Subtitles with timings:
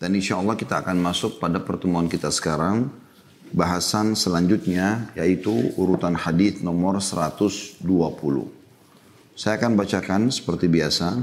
[0.00, 2.88] Dan insya Allah kita akan masuk pada pertemuan kita sekarang.
[3.52, 7.84] Bahasan selanjutnya yaitu urutan hadis nomor 120.
[9.36, 11.20] Saya akan bacakan seperti biasa.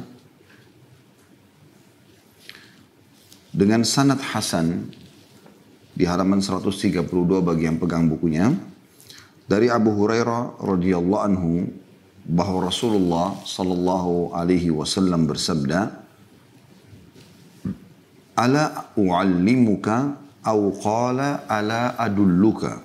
[3.50, 4.94] Dengan sanad Hasan
[5.98, 7.02] di halaman 132
[7.42, 8.54] bagi yang pegang bukunya.
[9.50, 11.66] Dari Abu Hurairah radhiyallahu anhu
[12.30, 16.06] bahwa Rasulullah sallallahu alaihi wasallam bersabda,
[18.38, 20.14] ala u'allimuka
[20.46, 22.80] au qala ala adulluka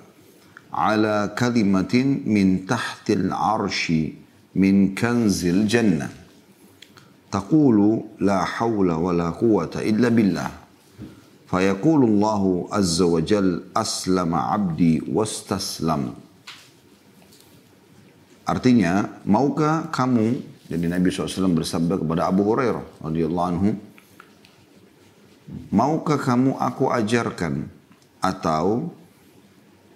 [0.73, 4.17] ala kalimatin min tahtil arshi
[4.57, 6.23] min kanzil jannah.
[7.33, 7.77] تقول
[8.21, 10.49] لا حول ولا قوة إلا بالله
[11.49, 16.01] فيقول الله عز وجل أسلم jal واستسلم
[18.43, 23.69] artinya maukah kamu jadi Nabi SAW bersabda kepada Abu Hurairah radhiyallahu anhu
[25.71, 27.67] maukah kamu aku ajarkan
[28.23, 28.91] atau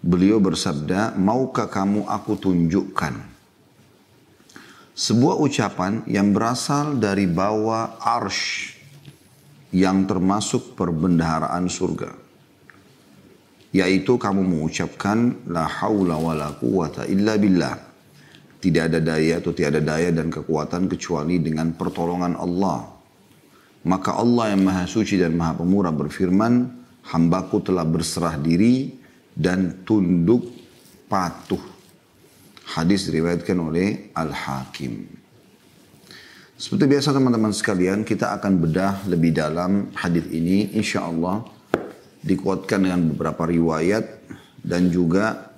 [0.04, 3.38] beliau bersabda, maukah kamu aku tunjukkan
[4.98, 8.74] sebuah ucapan yang berasal dari bawah arsh
[9.70, 12.10] yang termasuk perbendaharaan surga.
[13.78, 17.78] Yaitu kamu mengucapkan la haula wa la quwata illa billah
[18.58, 22.97] tidak ada daya atau tiada daya dan kekuatan kecuali dengan pertolongan Allah.
[23.88, 26.68] Maka Allah yang maha suci dan maha pemurah berfirman,
[27.08, 28.92] hambaku telah berserah diri
[29.32, 30.44] dan tunduk
[31.08, 31.64] patuh.
[32.68, 35.08] Hadis diriwayatkan oleh Al-Hakim.
[36.60, 40.76] Seperti biasa teman-teman sekalian, kita akan bedah lebih dalam hadis ini.
[40.76, 41.48] Insya Allah
[42.20, 44.04] dikuatkan dengan beberapa riwayat
[44.68, 45.56] dan juga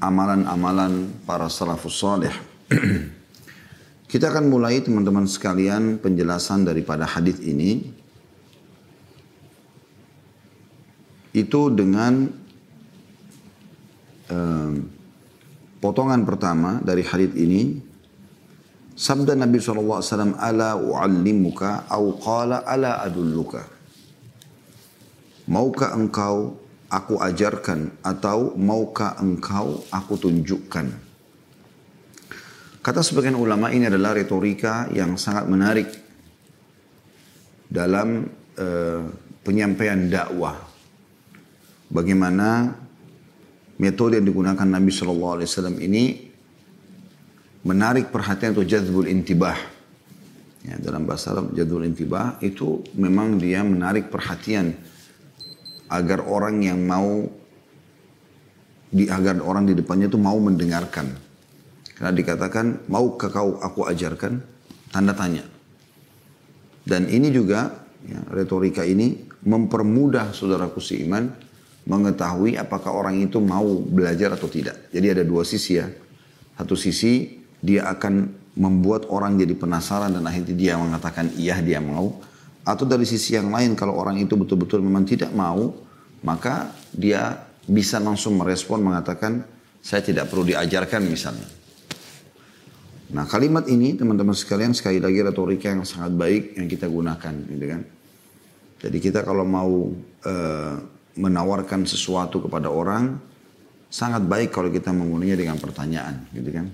[0.00, 2.32] amalan-amalan para salafus salih.
[4.08, 7.92] Kita akan mulai teman-teman sekalian penjelasan daripada hadis ini.
[11.36, 12.32] Itu dengan
[15.84, 17.84] potongan pertama dari hadis ini.
[18.96, 20.02] Sabda Nabi SAW
[20.40, 23.62] ala u'allimuka au qala ala adulluka.
[25.52, 26.56] Maukah engkau
[26.88, 31.07] aku ajarkan atau maukah engkau aku tunjukkan.
[32.88, 35.92] Kata sebagian ulama ini adalah retorika yang sangat menarik
[37.68, 38.24] dalam
[38.56, 39.04] uh,
[39.44, 40.56] penyampaian dakwah.
[41.92, 42.72] Bagaimana
[43.76, 46.04] metode yang digunakan Nabi Shallallahu Alaihi Wasallam ini
[47.68, 49.60] menarik perhatian atau jadbul intibah.
[50.64, 54.72] Ya, dalam bahasa Arab jadbul intibah itu memang dia menarik perhatian
[55.92, 57.28] agar orang yang mau
[58.88, 61.27] di agar orang di depannya itu mau mendengarkan.
[61.98, 64.38] Karena dikatakan mau kau aku ajarkan
[64.94, 65.42] tanda tanya.
[66.86, 71.28] Dan ini juga ya, retorika ini mempermudah saudaraku seiman
[71.90, 74.88] mengetahui apakah orang itu mau belajar atau tidak.
[74.94, 75.90] Jadi ada dua sisi ya.
[76.54, 82.14] Satu sisi dia akan membuat orang jadi penasaran dan akhirnya dia mengatakan iya dia mau.
[82.62, 85.72] Atau dari sisi yang lain kalau orang itu betul-betul memang tidak mau,
[86.22, 89.42] maka dia bisa langsung merespon mengatakan
[89.82, 91.57] saya tidak perlu diajarkan misalnya.
[93.08, 97.64] Nah kalimat ini teman-teman sekalian sekali lagi retorika yang sangat baik yang kita gunakan gitu
[97.64, 97.82] kan.
[98.78, 99.88] Jadi kita kalau mau
[100.22, 100.34] e,
[101.16, 103.16] menawarkan sesuatu kepada orang
[103.88, 106.66] sangat baik kalau kita menggunakannya dengan pertanyaan gitu kan.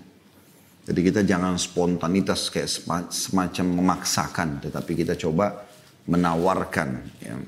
[0.84, 2.68] Jadi kita jangan spontanitas kayak
[3.08, 5.64] semacam memaksakan tetapi kita coba
[6.10, 6.88] menawarkan.
[7.22, 7.38] Ya.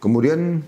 [0.00, 0.64] Kemudian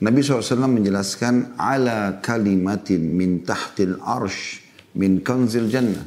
[0.00, 4.64] Nabi SAW menjelaskan ala kalimatin min tahtil arsh
[4.96, 6.04] min kanzil jannah.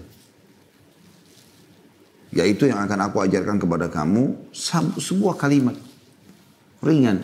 [2.33, 4.49] Yaitu yang akan aku ajarkan kepada kamu
[4.97, 5.77] sebuah kalimat
[6.81, 7.21] ringan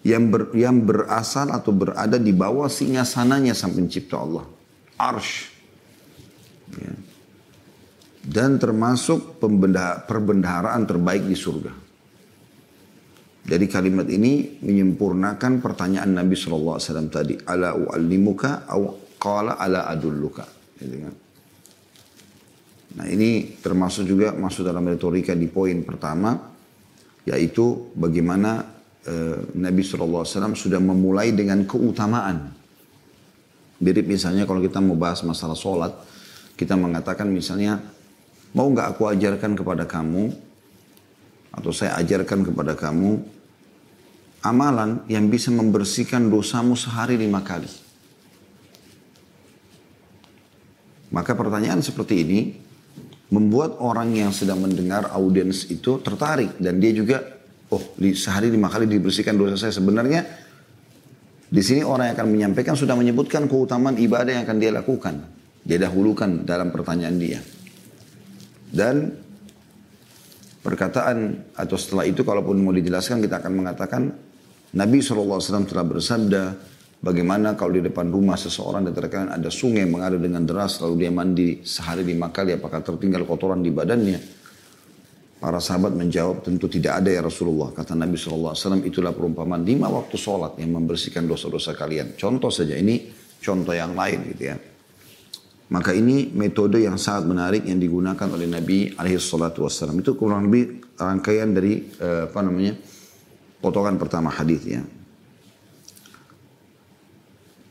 [0.00, 4.48] yang ber, yang berasal atau berada di bawah singgasananya sang pencipta Allah.
[4.96, 5.52] Arsh.
[6.80, 6.96] Ya
[8.20, 9.40] dan termasuk
[10.04, 11.72] perbendaharaan terbaik di surga.
[13.40, 17.34] Jadi kalimat ini menyempurnakan pertanyaan Nabi SAW tadi.
[17.40, 20.44] Ala u'allimuka au qala ala adulluka.
[20.76, 21.14] Gitu kan.
[22.90, 26.36] Nah ini termasuk juga masuk dalam retorika di poin pertama.
[27.24, 28.64] Yaitu bagaimana
[29.08, 30.24] eh, Nabi SAW
[30.56, 32.52] sudah memulai dengan keutamaan.
[33.80, 35.92] Mirip misalnya kalau kita mau bahas masalah sholat.
[36.60, 37.80] Kita mengatakan misalnya
[38.50, 40.34] Mau nggak aku ajarkan kepada kamu
[41.50, 43.20] atau saya ajarkan kepada kamu
[44.40, 47.68] amalan yang bisa membersihkan dosamu sehari lima kali.
[51.10, 52.40] Maka pertanyaan seperti ini
[53.34, 56.54] membuat orang yang sedang mendengar audiens itu tertarik.
[56.56, 57.18] Dan dia juga
[57.70, 57.82] oh
[58.14, 59.74] sehari lima kali dibersihkan dosa saya.
[59.74, 60.22] Sebenarnya
[61.50, 65.14] di sini orang yang akan menyampaikan sudah menyebutkan keutamaan ibadah yang akan dia lakukan.
[65.66, 67.42] Dia dahulukan dalam pertanyaan dia.
[68.70, 69.10] Dan
[70.60, 74.02] perkataan atau setelah itu kalaupun mau dijelaskan kita akan mengatakan
[74.76, 76.42] Nabi SAW telah bersabda
[77.00, 81.08] Bagaimana kalau di depan rumah seseorang dan terkadang ada sungai mengalir dengan deras lalu dia
[81.08, 84.20] mandi sehari lima kali apakah tertinggal kotoran di badannya?
[85.40, 87.72] Para sahabat menjawab tentu tidak ada ya Rasulullah.
[87.72, 88.52] Kata Nabi SAW
[88.84, 92.20] itulah perumpamaan lima waktu sholat yang membersihkan dosa-dosa kalian.
[92.20, 93.08] Contoh saja ini
[93.40, 94.60] contoh yang lain gitu ya.
[95.70, 99.70] Maka ini metode yang sangat menarik yang digunakan oleh Nabi SAW.
[100.02, 102.74] Itu kurang lebih rangkaian dari eh, apa namanya
[103.62, 104.82] potongan pertama hadis ya.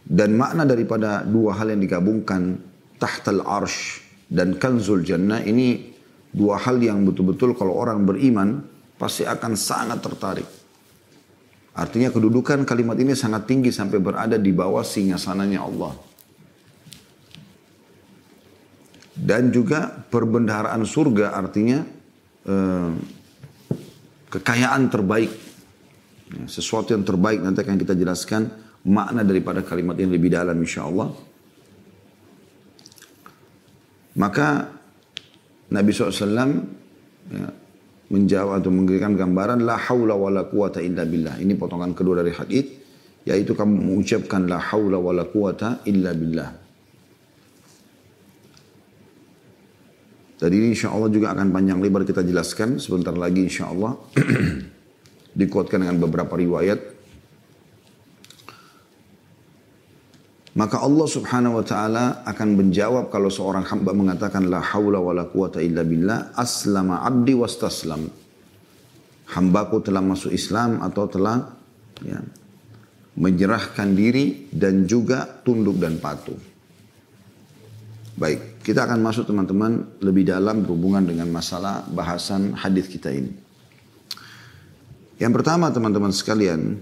[0.10, 2.57] Dan makna daripada dua hal yang digabungkan,
[2.98, 4.01] tahtal arsh
[4.31, 5.94] dan kanzul jannah ini
[6.31, 8.63] dua hal yang betul-betul kalau orang beriman
[8.96, 10.50] pasti akan sangat tertarik.
[11.75, 16.08] Artinya kedudukan kalimat ini sangat tinggi sampai berada di bawah singgasananya Allah.
[19.19, 21.83] Dan juga perbendaharaan surga artinya
[22.48, 22.92] eh,
[24.31, 25.31] kekayaan terbaik.
[26.30, 28.48] Ya, sesuatu yang terbaik nanti akan kita jelaskan
[28.86, 31.10] makna daripada kalimat ini lebih dalam insya Allah.
[34.19, 34.48] Maka
[35.69, 36.50] Nabi SAW
[37.30, 37.48] ya,
[38.10, 41.38] menjawab atau memberikan gambaran la haula wa la quwata illa billah.
[41.38, 42.65] Ini potongan kedua dari hadis
[43.27, 46.50] yaitu kamu mengucapkan la haula wa la quwata illa billah.
[50.39, 54.00] Jadi ini insya Allah juga akan panjang lebar kita jelaskan sebentar lagi insya Allah.
[55.39, 57.00] Dikuatkan dengan beberapa riwayat
[60.59, 65.24] Maka Allah subhanahu wa ta'ala akan menjawab kalau seorang hamba mengatakan la hawla wa la
[65.30, 68.12] quwata illa billah aslama abdi wastaslam.
[69.30, 71.53] Hambaku telah masuk Islam atau telah
[72.01, 72.19] ya,
[73.15, 76.36] menyerahkan diri dan juga tunduk dan patuh.
[78.19, 83.31] Baik, kita akan masuk teman-teman lebih dalam berhubungan dengan masalah bahasan hadis kita ini.
[85.19, 86.79] Yang pertama teman-teman sekalian,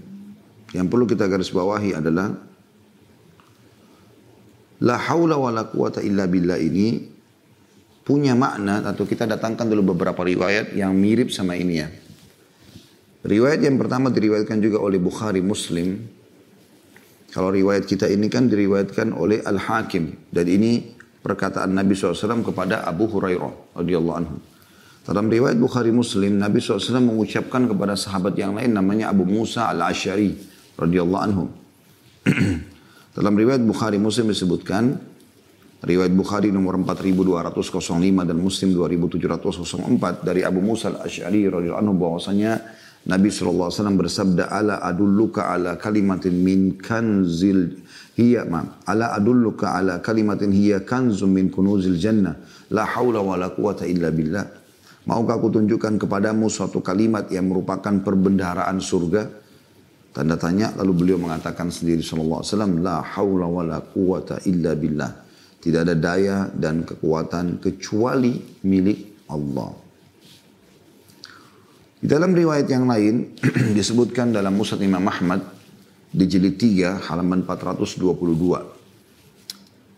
[0.74, 2.34] yang perlu kita garis bawahi adalah
[4.78, 7.02] La haula wa la quwata illa billah ini
[8.06, 11.90] punya makna atau kita datangkan dulu beberapa riwayat yang mirip sama ini ya.
[13.26, 15.98] Riwayat yang pertama diriwayatkan juga oleh Bukhari Muslim.
[17.34, 20.30] Kalau riwayat kita ini kan diriwayatkan oleh Al-Hakim.
[20.30, 24.36] Dan ini perkataan Nabi SAW kepada Abu Hurairah radhiyallahu anhu.
[25.08, 30.36] Dalam riwayat Bukhari Muslim, Nabi SAW mengucapkan kepada sahabat yang lain namanya Abu Musa Al-Ashari
[30.76, 31.44] radhiyallahu anhu.
[33.16, 35.00] Dalam riwayat Bukhari Muslim disebutkan,
[35.80, 42.52] riwayat Bukhari nomor 4205 dan Muslim 2704 dari Abu Musa al-Ash'ari radhiyallahu anhu bahwasanya
[43.08, 47.78] Nabi SAW bersabda ala adulluka ala kalimatin min kanzil
[48.18, 52.34] hiya ma ala adulluka ala kalimatin hiya kanzun min kunuzil jannah
[52.74, 54.58] la haula wa la quwata illa billah
[55.08, 59.24] Maukah aku tunjukkan kepadamu suatu kalimat yang merupakan perbendaharaan surga
[60.18, 65.12] Tanda tanya lalu beliau mengatakan sendiri sallallahu alaihi wasallam la haula wala quwata illa billah.
[65.62, 68.34] Tidak ada daya dan kekuatan kecuali
[68.66, 69.70] milik Allah.
[71.98, 73.38] Di dalam riwayat yang lain
[73.78, 75.57] disebutkan dalam Musnad Imam Ahmad
[76.08, 78.64] di jilid 3 halaman 422.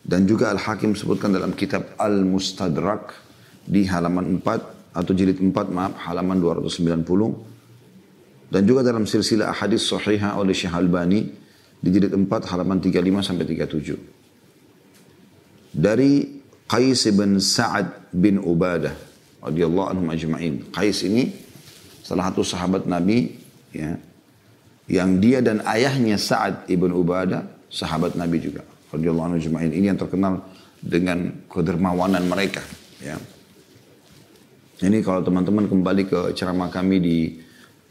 [0.01, 3.15] Dan juga Al-Hakim sebutkan dalam kitab Al-Mustadrak
[3.67, 7.07] di halaman 4 atau jilid 4 maaf halaman 290
[8.51, 11.31] dan juga dalam silsilah hadis sahihah oleh Syekh Albani
[11.79, 13.95] di jilid 4 halaman 35 sampai 37.
[15.71, 18.91] Dari Qais bin Sa'ad bin Ubadah
[19.39, 20.67] radhiyallahu anhum ajma'in.
[20.75, 21.31] Qais ini
[22.03, 23.39] salah satu sahabat Nabi
[23.71, 23.95] ya
[24.91, 29.39] yang dia dan ayahnya Sa'ad ibn Ubadah sahabat Nabi juga radhiyallahu anhu.
[29.39, 30.43] Ini yang terkenal
[30.83, 32.59] dengan kedermawanan mereka
[32.99, 33.15] ya.
[34.81, 37.19] Ini kalau teman-teman kembali ke ceramah kami di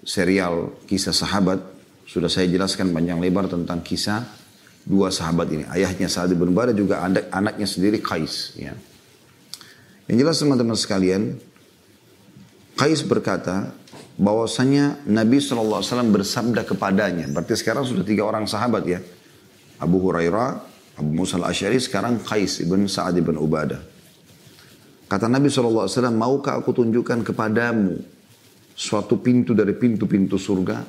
[0.03, 1.61] serial kisah sahabat
[2.09, 4.25] sudah saya jelaskan panjang lebar tentang kisah
[4.83, 5.63] dua sahabat ini.
[5.71, 8.59] Ayahnya Sa'ad bin Ubadah juga anak anaknya sendiri Qais.
[8.59, 8.75] Ya.
[10.09, 11.37] Yang jelas teman-teman sekalian,
[12.73, 13.71] Qais berkata
[14.19, 15.79] bahwasanya Nabi SAW
[16.11, 17.31] bersabda kepadanya.
[17.31, 18.99] Berarti sekarang sudah tiga orang sahabat ya.
[19.79, 20.59] Abu Hurairah,
[20.99, 23.79] Abu Musa al-Ashari, sekarang Qais ibn Sa'ad ibn Ubadah.
[25.07, 27.95] Kata Nabi SAW, maukah aku tunjukkan kepadamu
[28.75, 30.83] suatu pintu dari pintu-pintu surga?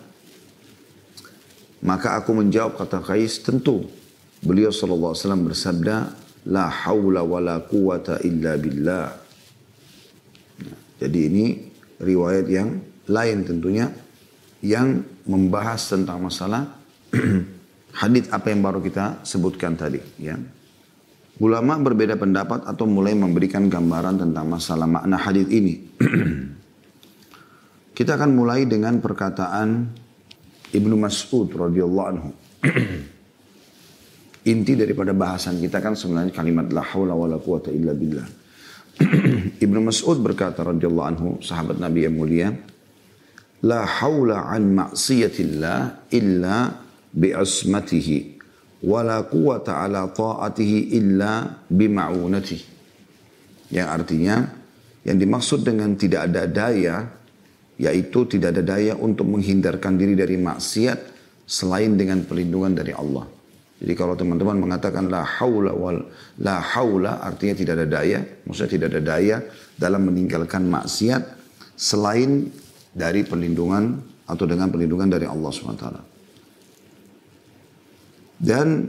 [1.87, 3.87] Maka aku menjawab kata Qais, tentu.
[4.43, 5.15] Beliau SAW
[5.47, 6.19] bersabda,
[6.51, 9.09] La hawla wa la quwata illa billah.
[11.01, 11.47] Jadi ini
[12.01, 13.91] riwayat yang lain tentunya
[14.63, 16.71] yang membahas tentang masalah
[18.01, 20.39] hadis apa yang baru kita sebutkan tadi ya.
[21.41, 25.81] Ulama berbeda pendapat atau mulai memberikan gambaran tentang masalah makna hadis ini.
[27.97, 29.89] kita akan mulai dengan perkataan
[30.71, 32.31] Ibnu Mas'ud radhiyallahu anhu.
[34.53, 38.29] Inti daripada bahasan kita kan sebenarnya kalimat la haula wala quwata illa billah.
[39.65, 42.53] Ibnu Mas'ud berkata radhiyallahu anhu, sahabat Nabi yang mulia,
[43.65, 46.73] la haula an ma'siyatillah illa
[47.13, 48.41] bi asmatihi
[48.87, 51.65] wa la quwata ala ta'atihi illa.
[53.71, 54.37] Yang artinya
[55.05, 56.97] yang dimaksud dengan tidak ada daya
[57.81, 60.99] yaitu tidak ada daya untuk menghindarkan diri dari maksiat
[61.49, 63.25] selain dengan perlindungan dari Allah.
[63.81, 66.05] Jadi kalau teman-teman mengatakan la haula wal
[66.45, 69.37] la haula artinya tidak ada daya, maksudnya tidak ada daya
[69.81, 71.41] dalam meninggalkan maksiat
[71.81, 72.53] selain
[72.91, 75.87] dari perlindungan atau dengan perlindungan dari Allah SWT.
[78.41, 78.89] Dan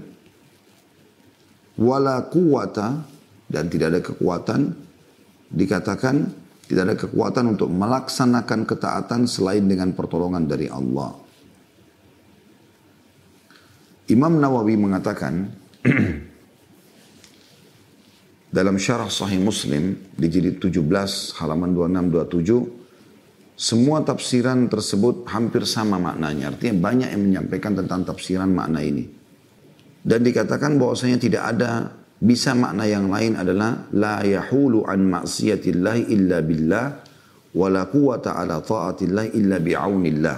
[1.81, 3.03] wala kuwata
[3.51, 4.61] dan tidak ada kekuatan
[5.51, 6.15] dikatakan
[6.71, 11.11] tidak ada kekuatan untuk melaksanakan ketaatan selain dengan pertolongan dari Allah.
[14.07, 15.51] Imam Nawawi mengatakan
[18.55, 20.79] dalam syarah sahih Muslim di jilid 17
[21.43, 22.80] halaman 26 27
[23.61, 26.49] semua tafsiran tersebut hampir sama maknanya.
[26.49, 29.05] Artinya banyak yang menyampaikan tentang tafsiran makna ini.
[30.01, 36.41] Dan dikatakan bahwasanya tidak ada bisa makna yang lain adalah la yahulu an maksiatillah illa
[36.41, 36.85] billah
[37.53, 40.37] wa la quwata ala ta'atillah illa bi'aunillah.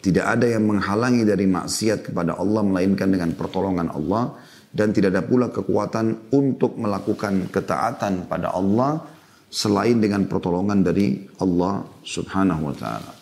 [0.00, 4.40] Tidak ada yang menghalangi dari maksiat kepada Allah melainkan dengan pertolongan Allah
[4.72, 9.19] dan tidak ada pula kekuatan untuk melakukan ketaatan pada Allah
[9.50, 13.12] selain dengan pertolongan dari Allah Subhanahu wa taala.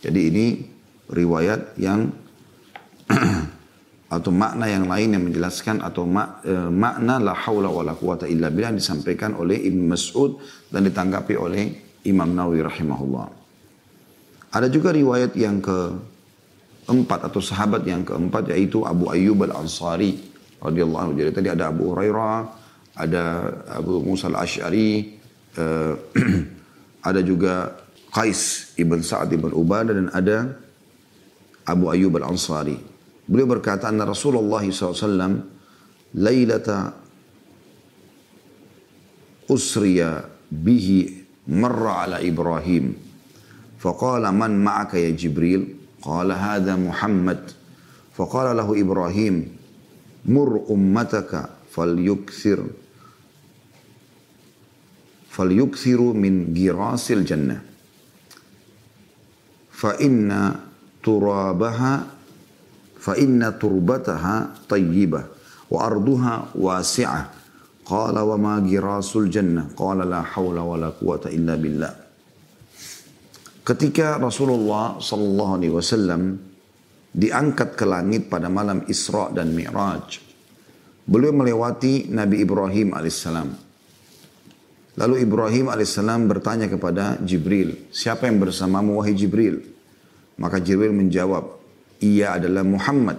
[0.00, 0.46] Jadi ini
[1.12, 2.08] riwayat yang
[4.16, 8.48] atau makna yang lain yang menjelaskan atau mak, e, makna la haula wala quwata illa
[8.48, 10.40] billah disampaikan oleh Ibn Mas'ud
[10.72, 11.64] dan ditanggapi oleh
[12.08, 13.26] Imam Nawawi rahimahullah.
[14.54, 20.14] Ada juga riwayat yang keempat atau sahabat yang keempat yaitu Abu Ayyub al-Ansari
[20.62, 21.14] radhiyallahu anhu.
[21.18, 22.63] Jadi tadi ada Abu Hurairah,
[22.94, 25.18] ada Abu Musa al-Ash'ari,
[25.58, 25.92] uh,
[27.08, 27.74] ada juga
[28.14, 30.54] Qais ibn Sa'ad ibn Ubadah dan ada
[31.66, 32.78] Abu Ayyub al-Ansari.
[33.26, 35.50] Beliau berkata, Anna Rasulullah SAW,
[36.14, 36.94] Lailata
[39.50, 42.94] usriya bihi marra ala Ibrahim.
[43.82, 45.74] Faqala man ma'aka ya Jibril?
[45.98, 47.50] Qala hadha Muhammad.
[48.14, 49.50] Faqala lahu Ibrahim,
[50.30, 52.62] Mur ummataka falyuksir
[55.34, 57.58] falyuksiru min girasil jannah
[59.74, 60.54] fa inna
[61.02, 62.06] turabaha
[62.94, 65.26] fa inna turbataha tayyibah
[65.74, 67.24] wa arduha wasi'ah
[67.82, 71.92] qala wa ma girasul jannah qala la hawla wa la quwata illa billah
[73.66, 76.38] ketika Rasulullah sallallahu alaihi wasallam
[77.10, 80.23] diangkat ke langit pada malam Isra dan Mi'raj
[81.04, 83.48] beliau melewati Nabi Ibrahim alaihissalam.
[84.94, 89.60] Lalu Ibrahim alaihissalam bertanya kepada Jibril, siapa yang bersamamu wahai Jibril?
[90.38, 91.60] Maka Jibril menjawab,
[92.02, 93.18] ia adalah Muhammad.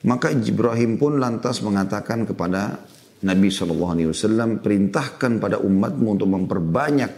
[0.00, 2.82] Maka Ibrahim pun lantas mengatakan kepada
[3.20, 7.12] Nabi SAW, perintahkan pada umatmu untuk memperbanyak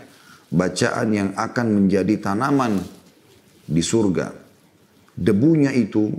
[0.50, 2.82] bacaan yang akan menjadi tanaman
[3.64, 4.34] di surga.
[5.14, 6.10] Debunya itu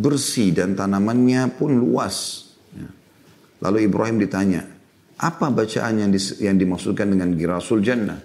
[0.00, 2.48] bersih dan tanamannya pun luas.
[2.72, 2.88] Ya.
[3.60, 4.64] Lalu Ibrahim ditanya,
[5.20, 8.16] apa bacaan yang, dis, yang dimaksudkan dengan girasul jannah?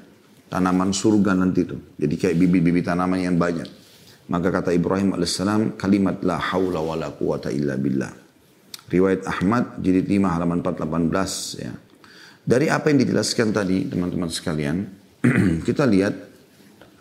[0.48, 1.76] Tanaman surga nanti itu.
[2.00, 3.68] Jadi kayak bibit-bibit tanaman yang banyak.
[4.32, 5.38] Maka kata Ibrahim AS,
[5.78, 8.10] kalimat la hawla wa la quwata illa billah.
[8.86, 11.62] Riwayat Ahmad, jilid 5 halaman 418.
[11.62, 11.74] Ya.
[12.46, 14.86] Dari apa yang dijelaskan tadi, teman-teman sekalian,
[15.68, 16.14] kita lihat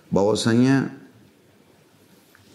[0.08, 1.03] bahwasanya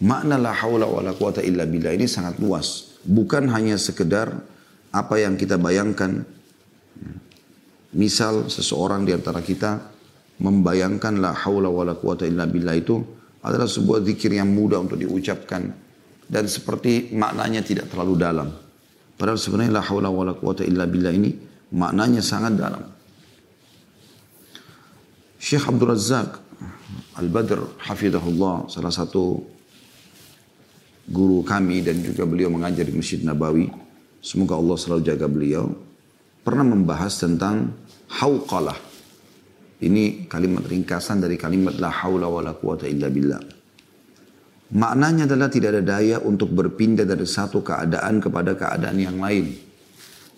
[0.00, 2.96] makna la haula wala quwata illa billah ini sangat luas.
[3.04, 4.32] Bukan hanya sekedar
[4.92, 6.24] apa yang kita bayangkan.
[7.90, 9.82] Misal seseorang di antara kita
[10.40, 13.02] membayangkan la haula wala quwata illa billah itu
[13.42, 15.68] adalah sebuah zikir yang mudah untuk diucapkan
[16.30, 18.48] dan seperti maknanya tidak terlalu dalam.
[19.18, 21.34] Padahal sebenarnya la haula wala quwata illa billah ini
[21.74, 22.84] maknanya sangat dalam.
[25.40, 26.30] Syekh Abdul Razak
[27.16, 29.40] Al-Badr Hafidahullah salah satu
[31.10, 33.66] guru kami dan juga beliau mengajar di Masjid Nabawi
[34.22, 35.74] semoga Allah selalu jaga beliau
[36.40, 37.74] pernah membahas tentang
[38.08, 38.90] hauqalah
[39.80, 43.40] Ini kalimat ringkasan dari kalimat la haula wa la quwata illa billah.
[44.76, 49.56] Maknanya adalah tidak ada daya untuk berpindah dari satu keadaan kepada keadaan yang lain.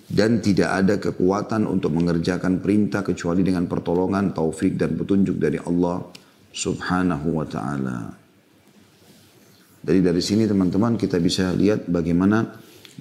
[0.07, 6.07] Dan tidak ada kekuatan untuk mengerjakan perintah kecuali dengan pertolongan, taufik dan petunjuk dari Allah
[6.55, 8.22] subhanahu wa ta'ala.
[9.83, 12.47] Jadi dari sini teman-teman kita bisa lihat bagaimana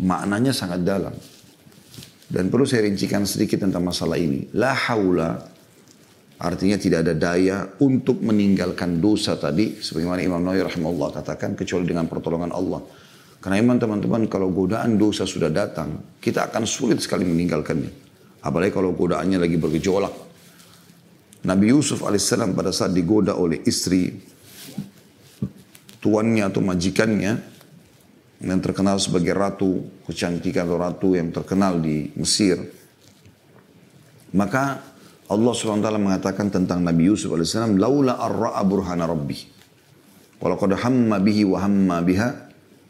[0.01, 1.13] maknanya sangat dalam.
[2.31, 4.49] Dan perlu saya rincikan sedikit tentang masalah ini.
[4.55, 5.51] La haula
[6.41, 9.77] Artinya tidak ada daya untuk meninggalkan dosa tadi.
[9.77, 12.81] Sebagaimana Imam Nawawi rahimahullah katakan kecuali dengan pertolongan Allah.
[13.37, 17.93] Karena iman teman-teman kalau godaan dosa sudah datang, kita akan sulit sekali meninggalkannya.
[18.41, 20.13] Apalagi kalau godaannya lagi bergejolak.
[21.45, 24.09] Nabi Yusuf alaihissalam pada saat digoda oleh istri
[26.01, 27.31] tuannya atau majikannya
[28.41, 32.57] yang terkenal sebagai ratu kecantikan atau ratu yang terkenal di Mesir.
[34.33, 34.81] Maka
[35.29, 39.37] Allah SWT mengatakan tentang Nabi Yusuf AS, Laula arra'a burhana rabbi.
[40.41, 42.29] Walaqad hamma bihi wa hamma biha.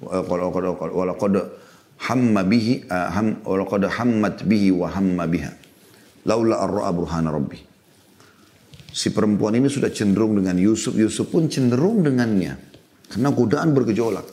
[0.01, 1.36] Walaqad
[2.08, 2.88] hamma bihi,
[3.44, 5.51] walaqad hammat bihi wa hamma biha.
[6.25, 7.60] Laula arra'a burhana rabbi.
[8.91, 12.71] Si perempuan ini sudah cenderung dengan Yusuf, Yusuf pun cenderung dengannya.
[13.12, 14.24] Karena godaan bergejolak.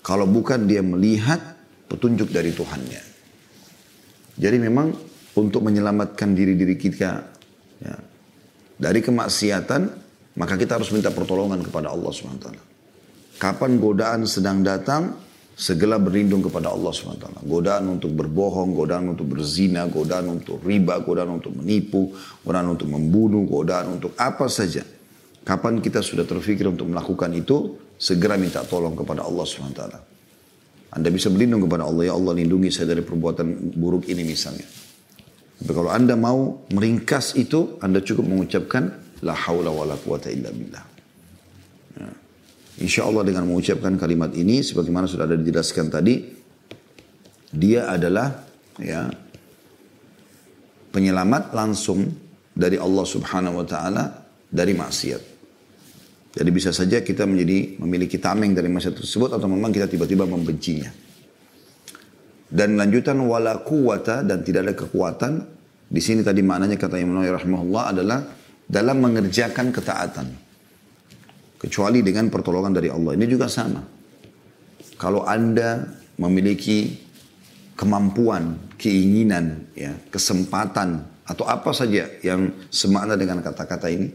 [0.00, 1.38] Kalau bukan dia melihat
[1.92, 3.02] petunjuk dari Tuhannya.
[4.38, 4.94] Jadi memang
[5.36, 7.10] untuk menyelamatkan diri-diri kita
[7.84, 7.94] ya,
[8.78, 9.82] dari kemaksiatan,
[10.38, 12.48] maka kita harus minta pertolongan kepada Allah SWT.
[13.36, 15.18] Kapan godaan sedang datang,
[15.58, 17.42] segera berlindung kepada Allah SWT.
[17.42, 22.14] Godaan untuk berbohong, godaan untuk berzina, godaan untuk riba, godaan untuk menipu,
[22.46, 24.86] godaan untuk membunuh, godaan untuk apa saja.
[25.42, 29.82] Kapan kita sudah terfikir untuk melakukan itu, segera minta tolong kepada Allah SWT.
[30.88, 34.64] Anda bisa berlindung kepada Allah, ya Allah lindungi saya dari perbuatan buruk ini misalnya.
[35.58, 38.94] Tapi kalau anda mau meringkas itu, anda cukup mengucapkan
[39.26, 40.84] la haula wa la quwata illa billah.
[41.98, 42.08] Ya.
[42.78, 46.22] Insya Allah dengan mengucapkan kalimat ini, sebagaimana sudah ada dijelaskan tadi,
[47.50, 48.46] dia adalah
[48.78, 49.10] ya
[50.94, 52.06] penyelamat langsung
[52.54, 54.04] dari Allah Subhanahu wa taala
[54.48, 55.37] dari maksiat.
[56.38, 60.86] Jadi bisa saja kita menjadi memiliki tameng dari maksiat tersebut atau memang kita tiba-tiba membencinya.
[62.46, 65.32] Dan lanjutan wala quwata dan tidak ada kekuatan.
[65.90, 68.18] Di sini tadi maknanya kata Imam Nawawi rahimahullah adalah
[68.70, 70.26] dalam mengerjakan ketaatan.
[71.58, 73.18] Kecuali dengan pertolongan dari Allah.
[73.18, 73.82] Ini juga sama.
[74.94, 75.90] Kalau Anda
[76.22, 77.02] memiliki
[77.74, 84.06] kemampuan, keinginan, ya, kesempatan atau apa saja yang semakna dengan kata-kata ini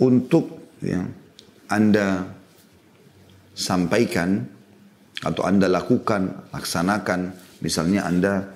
[0.00, 1.04] untuk ya,
[1.68, 2.26] Anda
[3.54, 4.48] sampaikan
[5.20, 7.20] atau Anda lakukan, laksanakan.
[7.60, 8.48] Misalnya Anda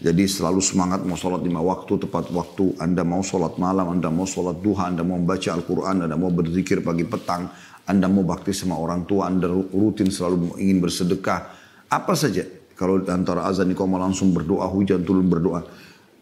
[0.00, 2.76] jadi selalu semangat mau sholat lima waktu, tepat waktu.
[2.80, 6.80] Anda mau sholat malam, Anda mau sholat duha, Anda mau baca Al-Quran, Anda mau berzikir
[6.80, 7.52] pagi petang,
[7.84, 11.40] Anda mau bakti sama orang tua, Anda rutin selalu ingin bersedekah.
[11.92, 12.44] Apa saja.
[12.80, 15.68] Kalau antara azan kau mau langsung berdoa, hujan turun berdoa.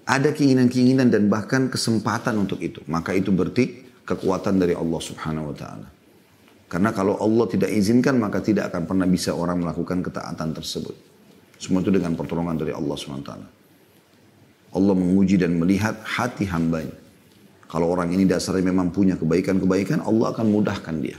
[0.02, 2.82] Ada keinginan-keinginan dan bahkan kesempatan untuk itu.
[2.90, 5.88] Maka itu berarti kekuatan dari Allah subhanahu wa ta'ala.
[6.68, 10.96] Karena kalau Allah tidak izinkan maka tidak akan pernah bisa orang melakukan ketaatan tersebut.
[11.60, 13.32] Semua itu dengan pertolongan dari Allah SWT.
[14.68, 16.92] Allah menguji dan melihat hati hambanya.
[17.68, 21.18] Kalau orang ini dasarnya memang punya kebaikan-kebaikan, Allah akan mudahkan dia.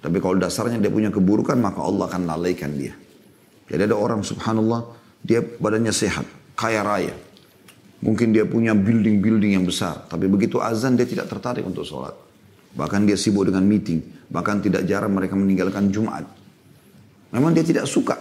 [0.00, 2.94] Tapi kalau dasarnya dia punya keburukan, maka Allah akan lalaikan dia.
[3.66, 4.86] Jadi ada orang subhanallah,
[5.24, 6.24] dia badannya sehat,
[6.54, 7.16] kaya raya.
[8.06, 10.06] Mungkin dia punya building-building yang besar.
[10.06, 12.14] Tapi begitu azan dia tidak tertarik untuk sholat.
[12.78, 14.30] Bahkan dia sibuk dengan meeting.
[14.30, 16.22] Bahkan tidak jarang mereka meninggalkan Jumat.
[17.34, 18.14] Memang dia tidak suka.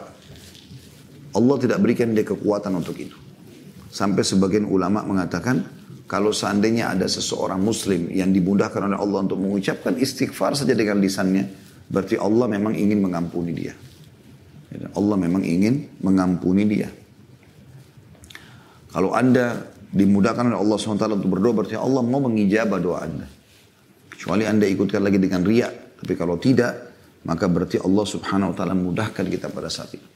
[1.38, 3.14] Allah tidak berikan dia kekuatan untuk itu.
[3.94, 5.62] Sampai sebagian ulama mengatakan,
[6.10, 11.46] kalau seandainya ada seseorang muslim yang dimudahkan oleh Allah untuk mengucapkan istighfar saja dengan lisannya,
[11.94, 13.78] berarti Allah memang ingin mengampuni dia.
[14.98, 16.90] Allah memang ingin mengampuni dia.
[18.92, 23.28] Kalau anda dimudahkan oleh Allah SWT untuk berdoa, berarti Allah mau mengijabah doa anda.
[24.12, 26.04] Kecuali anda ikutkan lagi dengan riak.
[26.04, 26.72] Tapi kalau tidak,
[27.24, 30.08] maka berarti Allah subhanahu wa ta'ala mudahkan kita pada saat itu.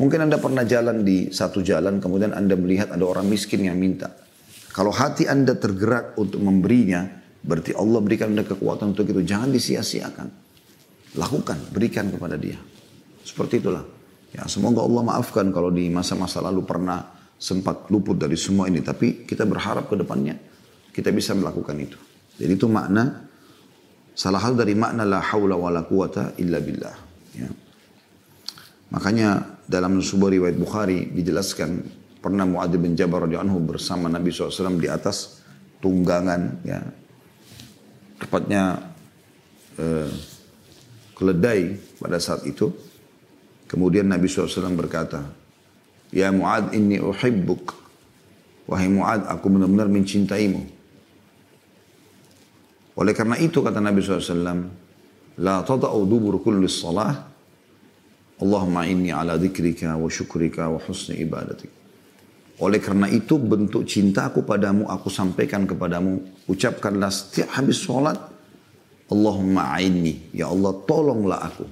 [0.00, 4.08] Mungkin anda pernah jalan di satu jalan, kemudian anda melihat ada orang miskin yang minta.
[4.72, 7.04] Kalau hati anda tergerak untuk memberinya,
[7.42, 9.26] berarti Allah berikan anda kekuatan untuk itu.
[9.26, 10.28] Jangan disia-siakan.
[11.18, 12.56] Lakukan, berikan kepada dia.
[13.26, 13.82] Seperti itulah.
[14.32, 18.82] Ya, semoga Allah maafkan kalau di masa-masa lalu pernah sempat luput dari semua ini.
[18.82, 20.36] Tapi kita berharap ke depannya
[20.90, 21.98] kita bisa melakukan itu.
[22.38, 23.28] Jadi itu makna
[24.18, 26.96] Salah hal dari makna la haula wa la quwata illa billah.
[27.38, 27.46] Ya.
[28.90, 31.86] Makanya dalam sebuah riwayat Bukhari dijelaskan
[32.18, 35.38] pernah Muadz bin Jabal radhiyallahu bersama Nabi SAW di atas
[35.78, 36.82] tunggangan ya
[38.18, 38.90] tepatnya
[39.78, 40.10] eh,
[41.14, 42.74] keledai pada saat itu.
[43.70, 45.30] Kemudian Nabi SAW berkata,
[46.12, 47.76] Ya Mu'ad inni uhibbuk.
[48.68, 50.62] Wahai Mu'ad, aku benar-benar mencintaimu.
[52.98, 54.68] Oleh karena itu kata Nabi SAW,
[55.38, 57.14] La tada'u dubur kulli salah,
[58.38, 61.70] Allahumma inni ala dhikrika wa syukrika wa husni ibadatik.
[62.58, 66.42] Oleh karena itu bentuk cintaku padamu aku sampaikan kepadamu.
[66.50, 68.18] Ucapkanlah setiap habis sholat.
[69.08, 70.34] Allahumma a'inni.
[70.34, 71.66] Ya Allah tolonglah aku.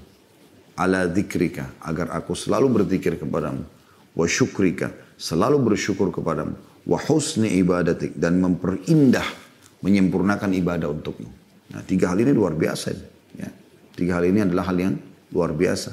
[0.78, 1.82] Ala dzikrika.
[1.82, 3.66] Agar aku selalu berzikir kepadamu.
[4.16, 4.90] Wa syukrika.
[5.20, 6.56] Selalu bersyukur kepadamu.
[6.88, 8.16] Wa husni ibadatik.
[8.16, 9.28] Dan memperindah.
[9.84, 11.28] Menyempurnakan ibadah untukmu.
[11.76, 12.96] Nah tiga hal ini luar biasa.
[13.36, 13.52] Ya.
[13.92, 14.96] Tiga hal ini adalah hal yang
[15.30, 15.92] luar biasa.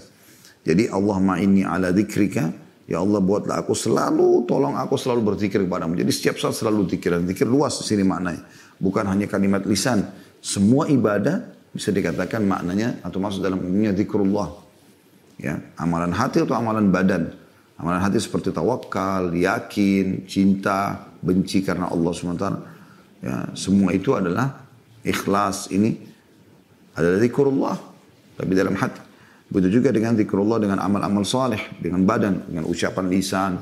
[0.63, 5.95] Jadi Allahumma inni ala dzikrika Ya Allah buatlah aku selalu, tolong aku selalu berzikir kepadamu.
[5.95, 7.15] Jadi setiap saat selalu zikir.
[7.15, 8.43] Dan zikir luas di sini maknanya.
[8.75, 10.03] Bukan hanya kalimat lisan.
[10.43, 11.39] Semua ibadah
[11.71, 14.51] bisa dikatakan maknanya atau masuk dalam umumnya zikrullah.
[15.39, 17.31] Ya, amalan hati atau amalan badan.
[17.83, 22.47] Amalan hati seperti tawakal, yakin, cinta, benci karena Allah SWT.
[23.19, 24.63] Ya, semua itu adalah
[25.03, 25.99] ikhlas ini
[26.95, 27.75] adalah zikrullah.
[28.39, 29.03] Tapi dalam hati.
[29.51, 33.59] Begitu juga dengan zikrullah, dengan amal-amal saleh, dengan badan, dengan ucapan lisan,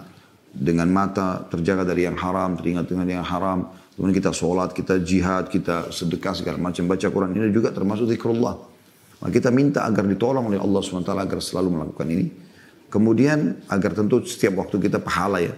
[0.54, 3.74] dengan mata terjaga dari yang haram, teringat dengan yang haram.
[3.98, 8.54] Kemudian kita sholat, kita jihad, kita sedekah segala macam baca Quran ini juga termasuk zikrullah.
[9.18, 12.51] Maka kita minta agar ditolong oleh Allah SWT agar selalu melakukan ini.
[12.92, 15.56] Kemudian agar tentu setiap waktu kita pahala ya.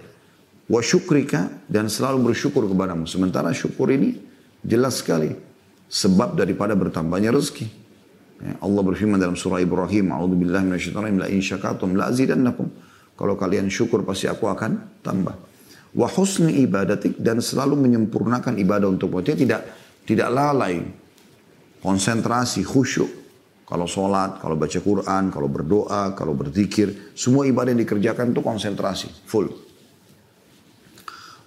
[0.70, 3.10] Wa syukrika dan selalu bersyukur kepadamu.
[3.10, 4.22] Sementara syukur ini
[4.62, 5.34] jelas sekali
[5.90, 7.66] sebab daripada bertambahnya rezeki.
[8.38, 12.70] Ya, Allah berfirman dalam surah Ibrahim, "A'udzubillahi minasyaitonir la in syakartum la azidannakum."
[13.14, 15.34] Kalau kalian syukur pasti aku akan tambah.
[15.94, 19.62] Wa husni ibadatik dan selalu menyempurnakan ibadah untuk Dia tidak
[20.06, 20.82] tidak lalai.
[21.82, 23.23] Konsentrasi, khusyuk.
[23.64, 29.08] Kalau sholat, kalau baca Quran, kalau berdoa, kalau berzikir, semua ibadah yang dikerjakan itu konsentrasi,
[29.24, 29.48] full.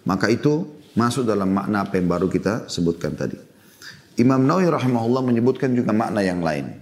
[0.10, 0.66] Maka itu
[0.98, 3.38] masuk dalam makna apa yang baru kita sebutkan tadi.
[4.18, 6.74] Imam Nawawi rahimahullah menyebutkan juga makna yang lain.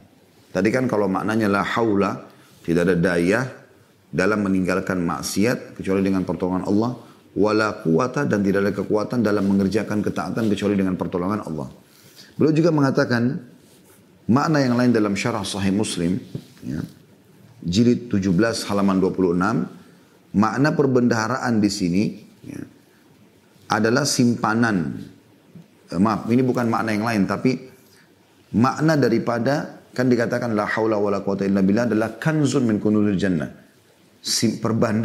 [0.55, 2.31] Tadi kan kalau maknanya la haula,
[2.63, 3.43] tidak ada daya
[4.07, 6.95] dalam meninggalkan maksiat kecuali dengan pertolongan Allah.
[7.35, 11.67] Wala kuwata dan tidak ada kekuatan dalam mengerjakan ketaatan kecuali dengan pertolongan Allah.
[12.39, 13.35] Beliau juga mengatakan
[14.29, 16.21] makna yang lain dalam syarah sahih muslim.
[16.65, 16.81] Ya,
[17.65, 19.37] jilid 17 halaman 26.
[20.35, 22.03] Makna perbendaharaan di sini
[22.43, 22.59] ya,
[23.71, 24.99] adalah simpanan
[25.85, 27.55] Eh, maaf ini bukan makna yang lain tapi
[28.57, 33.53] makna daripada kan dikatakan la haula wala quwata illa billah adalah kanzun min kunuzil jannah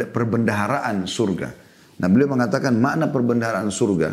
[0.09, 1.49] perbendaharaan surga
[2.01, 4.09] nah beliau mengatakan makna perbendaharaan surga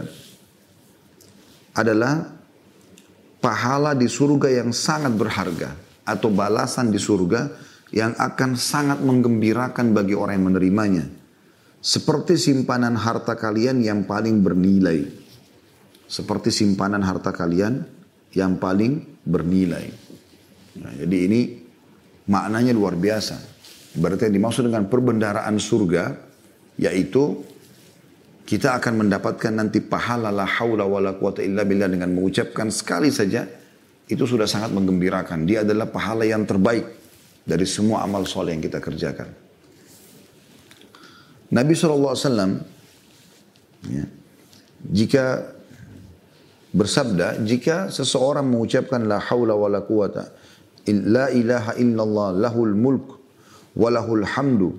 [1.73, 2.37] adalah
[3.39, 7.49] pahala di surga yang sangat berharga atau balasan di surga
[7.95, 11.05] yang akan sangat menggembirakan bagi orang yang menerimanya
[11.79, 15.29] seperti simpanan harta kalian yang paling bernilai
[16.09, 17.85] seperti simpanan harta kalian
[18.33, 19.93] yang paling bernilai.
[20.81, 21.41] Nah, jadi ini
[22.33, 23.37] maknanya luar biasa.
[23.93, 26.17] Berarti yang dimaksud dengan perbendaraan surga
[26.81, 27.45] yaitu
[28.49, 33.45] kita akan mendapatkan nanti pahala la haula wala quwata illa billah dengan mengucapkan sekali saja
[34.09, 35.45] itu sudah sangat menggembirakan.
[35.45, 36.89] Dia adalah pahala yang terbaik
[37.45, 39.29] dari semua amal soleh yang kita kerjakan.
[41.53, 42.17] Nabi SAW
[43.85, 44.05] ya,
[44.81, 45.25] jika
[46.73, 50.25] bersabda jika seseorang mengucapkan la haula wala quwata
[50.89, 53.07] la ilaha illallah lahul mulk
[53.77, 54.73] walahul hamdu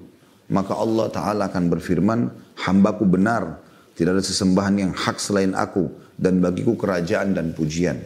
[0.50, 2.20] maka Allah taala akan berfirman
[2.66, 3.60] hambaku benar
[3.96, 8.00] tidak ada sesembahan yang hak selain aku dan bagiku kerajaan dan pujian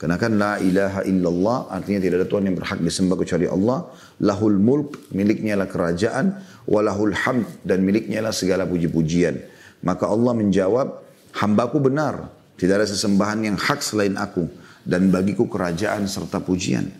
[0.00, 3.86] karena kan la ilaha illallah artinya tidak ada Tuhan yang berhak disembah kecuali Allah
[4.24, 9.38] lahul mulk miliknya lah kerajaan walahul hamd dan miliknya lah segala puji-pujian
[9.84, 10.88] maka Allah menjawab
[11.36, 14.44] hambaku benar tidak ada sesembahan yang hak selain aku.
[14.84, 16.92] Dan bagiku kerajaan serta pujian.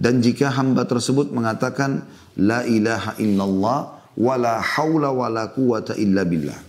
[0.00, 2.08] Dan jika hamba tersebut mengatakan
[2.40, 6.60] La ilaha illallah wa la hawla wa la quwata illa billah.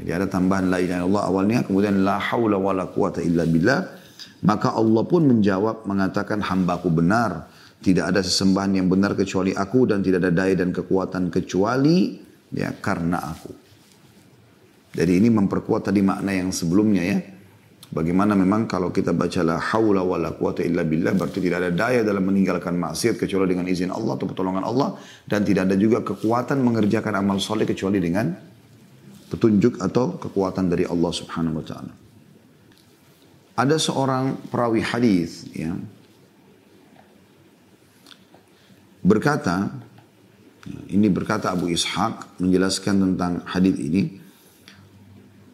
[0.00, 3.80] Jadi ada tambahan la ilaha illallah awalnya kemudian la hawla wa la quwata illa billah.
[4.40, 7.50] Maka Allah pun menjawab mengatakan hambaku benar.
[7.80, 12.20] Tidak ada sesembahan yang benar kecuali aku dan tidak ada daya dan kekuatan kecuali
[12.52, 13.52] ya karena aku.
[14.90, 17.18] Jadi ini memperkuat tadi makna yang sebelumnya ya.
[17.90, 21.70] Bagaimana memang kalau kita baca la haula wa la quwata illa billah berarti tidak ada
[21.74, 24.94] daya dalam meninggalkan maksiat kecuali dengan izin Allah atau pertolongan Allah
[25.26, 28.30] dan tidak ada juga kekuatan mengerjakan amal soleh kecuali dengan
[29.26, 31.92] petunjuk atau kekuatan dari Allah Subhanahu wa taala.
[33.58, 35.74] ada seorang perawi hadis ya
[39.02, 39.66] berkata
[40.94, 44.19] ini berkata Abu Ishaq menjelaskan tentang hadis ini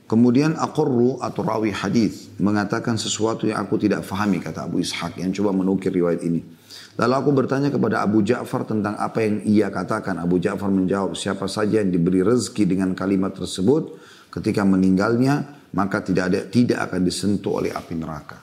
[0.07, 5.35] Kemudian akurru atau rawi hadis mengatakan sesuatu yang aku tidak fahami kata Abu Ishaq yang
[5.35, 6.47] coba menukir riwayat ini.
[6.95, 10.23] Lalu aku bertanya kepada Abu Ja'far tentang apa yang ia katakan.
[10.23, 13.99] Abu Ja'far menjawab siapa saja yang diberi rezeki dengan kalimat tersebut
[14.31, 18.39] ketika meninggalnya maka tidak ada tidak akan disentuh oleh api neraka.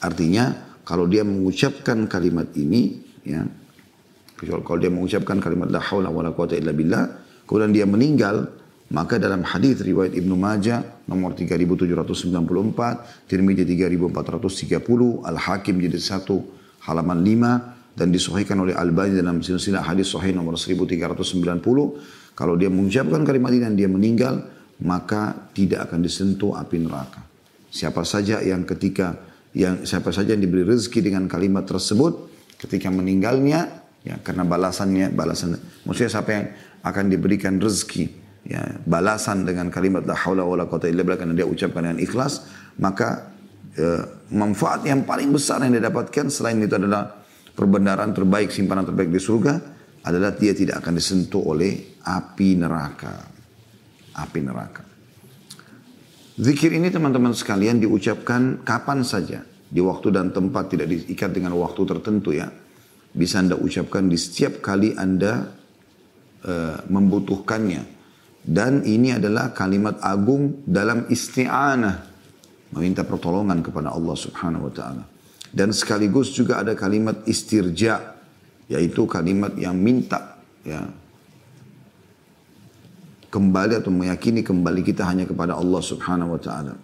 [0.00, 2.96] Artinya kalau dia mengucapkan kalimat ini
[3.28, 3.44] ya
[4.40, 7.04] kalau dia mengucapkan kalimat la haula wala quwata illa billah
[7.44, 15.98] kemudian dia meninggal maka dalam hadis riwayat Ibnu Majah nomor 3794, Tirmidzi 3430, Al-Hakim jadi
[15.98, 16.46] satu
[16.86, 23.26] halaman 5 dan disahihkan oleh Al-Bani dalam silsilah hadis sahih nomor 1390, kalau dia mengucapkan
[23.26, 24.46] kalimat ini dan dia meninggal,
[24.86, 27.24] maka tidak akan disentuh api neraka.
[27.72, 29.18] Siapa saja yang ketika
[29.56, 32.28] yang siapa saja yang diberi rezeki dengan kalimat tersebut
[32.60, 35.56] ketika meninggalnya ya karena balasannya balasan
[35.88, 36.46] maksudnya siapa yang
[36.84, 41.46] akan diberikan rezeki ya, balasan dengan kalimat la haula wala quwata illa billah karena dia
[41.46, 42.46] ucapkan dengan ikhlas,
[42.78, 43.34] maka
[43.74, 49.10] ya, manfaat yang paling besar yang dia dapatkan selain itu adalah perbendaharaan terbaik, simpanan terbaik
[49.10, 49.54] di surga
[50.06, 53.14] adalah dia tidak akan disentuh oleh api neraka.
[54.16, 54.82] Api neraka.
[56.36, 59.42] Zikir ini teman-teman sekalian diucapkan kapan saja.
[59.66, 62.46] Di waktu dan tempat tidak diikat dengan waktu tertentu ya.
[63.10, 65.50] Bisa anda ucapkan di setiap kali anda
[66.44, 67.95] uh, membutuhkannya
[68.46, 72.14] dan ini adalah kalimat agung dalam isti'anah.
[72.70, 75.02] Meminta pertolongan kepada Allah subhanahu wa ta'ala.
[75.50, 78.14] Dan sekaligus juga ada kalimat istirja.
[78.70, 80.38] Yaitu kalimat yang minta.
[80.62, 80.86] Ya,
[83.34, 86.74] kembali atau meyakini kembali kita hanya kepada Allah subhanahu wa ta'ala.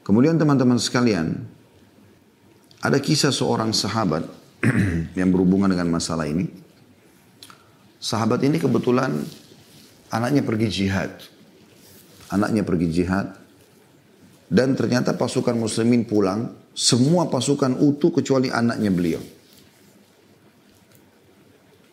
[0.00, 1.44] Kemudian teman-teman sekalian,
[2.80, 4.24] ada kisah seorang sahabat
[5.18, 6.48] yang berhubungan dengan masalah ini.
[8.00, 9.12] Sahabat ini kebetulan
[10.08, 11.12] anaknya pergi jihad.
[12.32, 13.36] Anaknya pergi jihad.
[14.48, 16.72] Dan ternyata pasukan muslimin pulang.
[16.72, 19.20] Semua pasukan utuh kecuali anaknya beliau.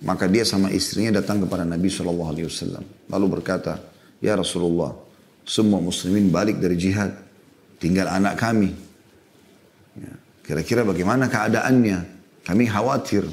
[0.08, 3.12] Maka dia sama istrinya datang kepada Nabi SAW.
[3.12, 3.82] Lalu berkata,
[4.24, 4.94] Ya Rasulullah,
[5.44, 7.12] semua muslimin balik dari jihad.
[7.82, 8.72] Tinggal anak kami.
[9.98, 10.14] Ya,
[10.46, 12.00] kira-kira bagaimana keadaannya?
[12.46, 13.26] Kami khawatir.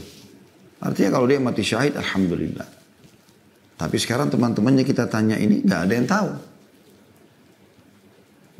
[0.84, 2.68] Artinya kalau dia mati syahid, Alhamdulillah.
[3.80, 6.30] Tapi sekarang teman-temannya kita tanya ini, nggak ada yang tahu.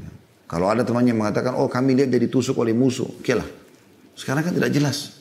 [0.01, 0.11] Ya.
[0.49, 3.07] Kalau ada temannya yang mengatakan, oh kami lihat dia ditusuk oleh musuh.
[3.21, 3.47] Oke lah.
[4.17, 5.21] Sekarang kan tidak jelas.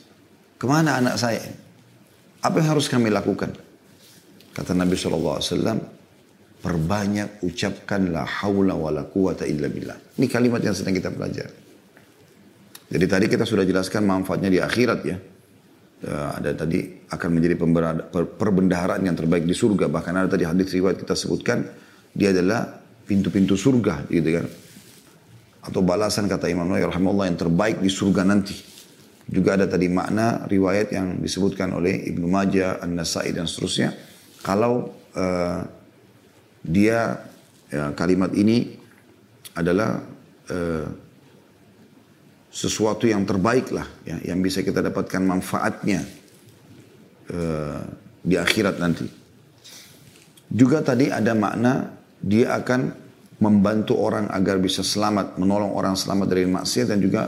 [0.56, 1.44] Ke mana anak saya?
[2.40, 3.52] Apa yang harus kami lakukan?
[4.54, 5.44] Kata Nabi SAW,
[6.64, 10.16] perbanyak ucapkan la haula wa la quwata illa billah.
[10.16, 11.60] Ini kalimat yang sedang kita pelajari.
[12.88, 15.16] Jadi tadi kita sudah jelaskan manfaatnya di akhirat ya.
[16.04, 17.56] Eh, ada tadi akan menjadi
[18.12, 19.88] perbendaharaan yang terbaik di surga.
[19.88, 21.64] Bahkan ada tadi hadis riwayat kita sebutkan
[22.12, 22.76] dia adalah
[23.08, 24.44] pintu-pintu surga gitu kan.
[25.64, 28.52] Atau balasan kata Imam Nawawi rahimahullah yang terbaik di surga nanti.
[29.24, 33.96] Juga ada tadi makna riwayat yang disebutkan oleh Ibnu Majah, An-Nasai dan seterusnya.
[34.44, 35.64] Kalau uh,
[36.60, 37.16] dia
[37.72, 38.76] ya, kalimat ini
[39.56, 40.04] adalah
[40.52, 40.84] uh,
[42.54, 46.06] sesuatu yang terbaik lah ya, yang bisa kita dapatkan manfaatnya
[47.34, 47.82] uh,
[48.22, 49.10] di akhirat nanti.
[50.46, 52.94] Juga tadi ada makna dia akan
[53.42, 57.26] membantu orang agar bisa selamat, menolong orang selamat dari maksiat dan juga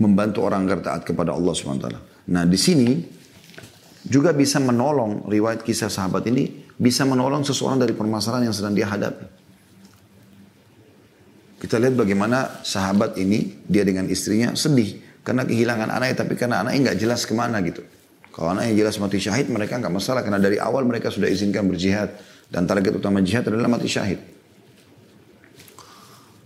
[0.00, 1.86] membantu orang agar taat kepada Allah SWT.
[2.32, 3.04] Nah di sini
[4.08, 8.88] juga bisa menolong riwayat kisah sahabat ini bisa menolong seseorang dari permasalahan yang sedang dia
[8.88, 9.43] hadapi.
[11.64, 15.00] Kita lihat bagaimana sahabat ini, dia dengan istrinya sedih.
[15.24, 17.80] Karena kehilangan anaknya, tapi karena anaknya nggak jelas ke mana gitu.
[18.36, 20.20] Kalau anaknya jelas mati syahid, mereka nggak masalah.
[20.20, 22.12] Karena dari awal mereka sudah izinkan berjihad.
[22.52, 24.20] Dan target utama jihad adalah mati syahid.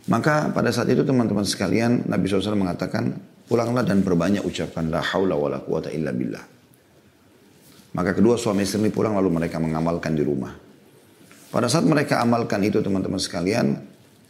[0.06, 3.18] Maka pada saat itu teman-teman sekalian, Nabi SAW mengatakan,
[3.50, 6.46] pulanglah dan berbanyak ucapkan la haula wa la quwata illa billah.
[7.98, 10.54] Maka kedua suami istri pulang lalu mereka mengamalkan di rumah.
[11.50, 13.74] Pada saat mereka amalkan itu teman-teman sekalian,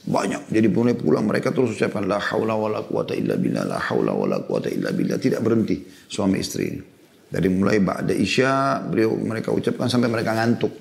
[0.09, 0.49] banyak.
[0.49, 4.41] Jadi mulai pulang mereka terus ucapkan la haula wala quwata illa billah, la haula wala
[4.41, 5.21] quwata illa billah.
[5.21, 6.81] Tidak berhenti suami istri ini.
[7.29, 10.73] Dari mulai ba'da isya beliau mereka ucapkan sampai mereka ngantuk.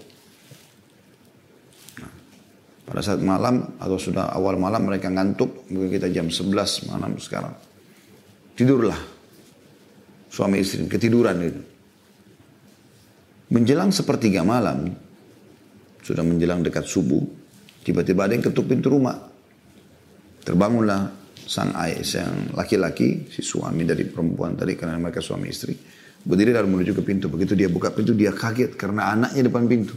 [2.00, 2.12] Nah,
[2.88, 7.52] pada saat malam atau sudah awal malam mereka ngantuk, mungkin kita jam 11 malam sekarang.
[8.56, 9.20] Tidurlah.
[10.32, 11.62] Suami istri ketiduran itu.
[13.52, 14.92] Menjelang sepertiga malam,
[16.04, 17.24] sudah menjelang dekat subuh,
[17.88, 19.16] Tiba-tiba ada yang ketuk pintu rumah.
[20.44, 21.08] Terbangunlah
[21.48, 25.72] sang ayah, sang laki-laki, si suami dari perempuan tadi karena mereka suami istri.
[26.20, 27.32] Berdiri lalu menuju ke pintu.
[27.32, 29.96] Begitu dia buka pintu dia kaget karena anaknya depan pintu.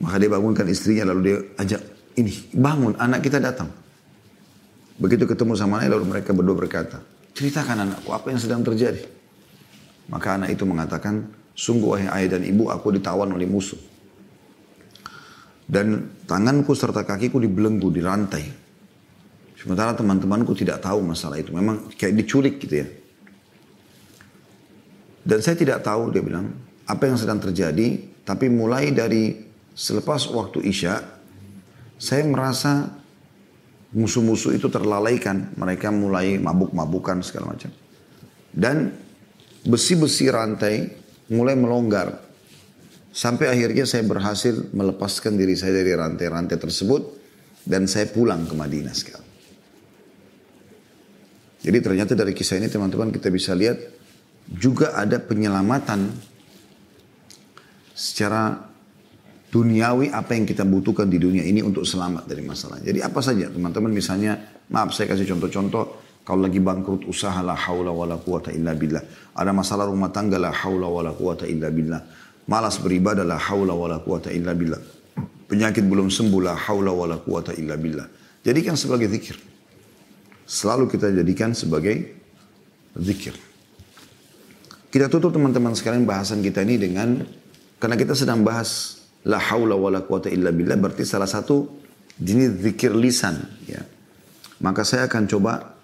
[0.00, 1.80] Maka dia bangunkan istrinya lalu dia ajak
[2.16, 3.68] ini bangun anak kita datang.
[4.96, 7.04] Begitu ketemu sama anaknya lalu mereka berdua berkata,
[7.36, 9.04] ceritakan anakku apa yang sedang terjadi.
[10.08, 13.93] Maka anak itu mengatakan, sungguh wahai ayah dan ibu aku ditawan oleh musuh.
[15.64, 18.44] Dan tanganku serta kakiku dibelenggu di rantai.
[19.56, 21.48] Sementara teman-temanku tidak tahu masalah itu.
[21.56, 22.86] Memang kayak diculik gitu ya.
[25.24, 26.52] Dan saya tidak tahu, dia bilang,
[26.84, 28.12] apa yang sedang terjadi.
[28.28, 29.32] Tapi mulai dari
[29.72, 30.94] selepas waktu Isya,
[31.96, 32.92] saya merasa
[33.96, 35.56] musuh-musuh itu terlalaikan.
[35.56, 37.72] Mereka mulai mabuk-mabukan segala macam.
[38.52, 38.92] Dan
[39.64, 40.92] besi-besi rantai
[41.32, 42.20] mulai melonggar.
[43.14, 47.02] Sampai akhirnya saya berhasil melepaskan diri saya dari rantai-rantai tersebut
[47.62, 49.30] dan saya pulang ke Madinah sekarang.
[51.62, 53.78] Jadi ternyata dari kisah ini teman-teman kita bisa lihat
[54.50, 56.10] juga ada penyelamatan
[57.94, 58.66] secara
[59.46, 62.82] duniawi apa yang kita butuhkan di dunia ini untuk selamat dari masalah.
[62.82, 67.94] Jadi apa saja teman-teman misalnya, maaf saya kasih contoh-contoh, kalau lagi bangkrut usaha la haula
[67.94, 69.32] wala quwata illa billah.
[69.38, 74.00] Ada masalah rumah tangga la haula wala quwata illa billah Malas beribadah la haula wala
[74.04, 74.80] quwata illa billah.
[75.48, 78.04] Penyakit belum sembuh la haula wala quwata illa billah.
[78.44, 79.40] Jadikan sebagai zikir.
[80.44, 82.04] Selalu kita jadikan sebagai
[83.00, 83.32] zikir.
[84.92, 87.24] Kita tutup teman-teman sekalian bahasan kita ini dengan
[87.80, 91.66] karena kita sedang bahas la haula wala quwata illa billah berarti salah satu
[92.20, 93.80] jenis zikir lisan ya.
[94.60, 95.74] Maka saya akan coba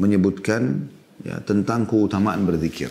[0.00, 0.88] menyebutkan
[1.22, 2.90] ya tentang keutamaan berzikir.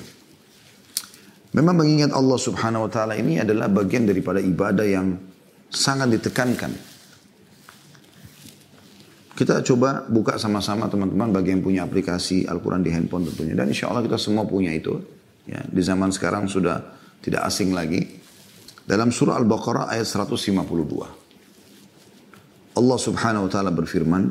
[1.58, 5.18] Memang mengingat Allah subhanahu wa ta'ala ini adalah bagian daripada ibadah yang
[5.74, 6.70] sangat ditekankan.
[9.34, 13.58] Kita coba buka sama-sama teman-teman bagi yang punya aplikasi Al-Quran di handphone tentunya.
[13.58, 15.02] Dan insya Allah kita semua punya itu.
[15.50, 16.94] Ya, di zaman sekarang sudah
[17.26, 18.06] tidak asing lagi.
[18.86, 22.78] Dalam surah Al-Baqarah ayat 152.
[22.78, 24.30] Allah subhanahu wa ta'ala berfirman.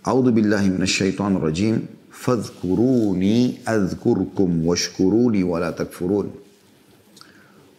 [0.00, 6.28] A'udhu billahi minasyaitonir rajim fadhkuruni azkurkum washkuruni wala takfurun.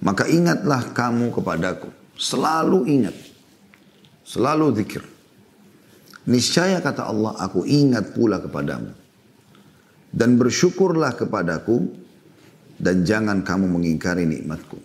[0.01, 1.93] Maka ingatlah kamu kepadaku.
[2.17, 3.13] Selalu ingat.
[4.25, 5.05] Selalu zikir.
[6.25, 8.89] Niscaya kata Allah, aku ingat pula kepadamu.
[10.09, 11.85] Dan bersyukurlah kepadaku
[12.81, 14.81] dan jangan kamu mengingkari nikmatku.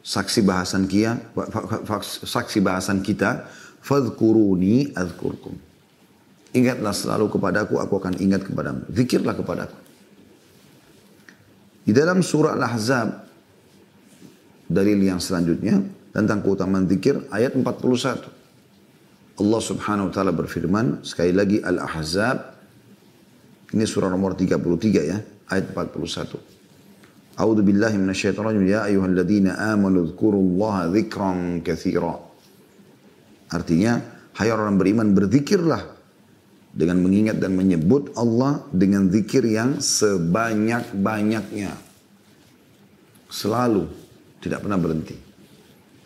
[0.00, 1.18] Saksi bahasan kia,
[2.24, 3.50] saksi bahasan kita,
[3.82, 5.69] fadhkuruni azkurkum.
[6.50, 8.82] Ingatlah selalu kepadaku, aku akan ingat kepadamu.
[8.90, 9.78] Zikirlah kepadaku.
[11.86, 13.08] Di dalam surah Al-Ahzab,
[14.66, 15.78] dalil yang selanjutnya,
[16.10, 19.38] tentang keutamaan zikir, ayat 41.
[19.40, 22.58] Allah subhanahu wa ta'ala berfirman, sekali lagi Al-Ahzab,
[23.70, 24.58] ini surah nomor 33
[25.06, 25.22] ya,
[25.54, 27.38] ayat 41.
[27.38, 32.18] A'udhu billahi minasyaitan rajim, ya ayuhalladzina amanu dhkurullaha dhikran kathira.
[33.54, 34.02] Artinya,
[34.34, 35.99] hai orang beriman, berzikirlah
[36.70, 41.74] dengan mengingat dan menyebut Allah dengan zikir yang sebanyak-banyaknya.
[43.30, 43.86] Selalu,
[44.38, 45.16] tidak pernah berhenti.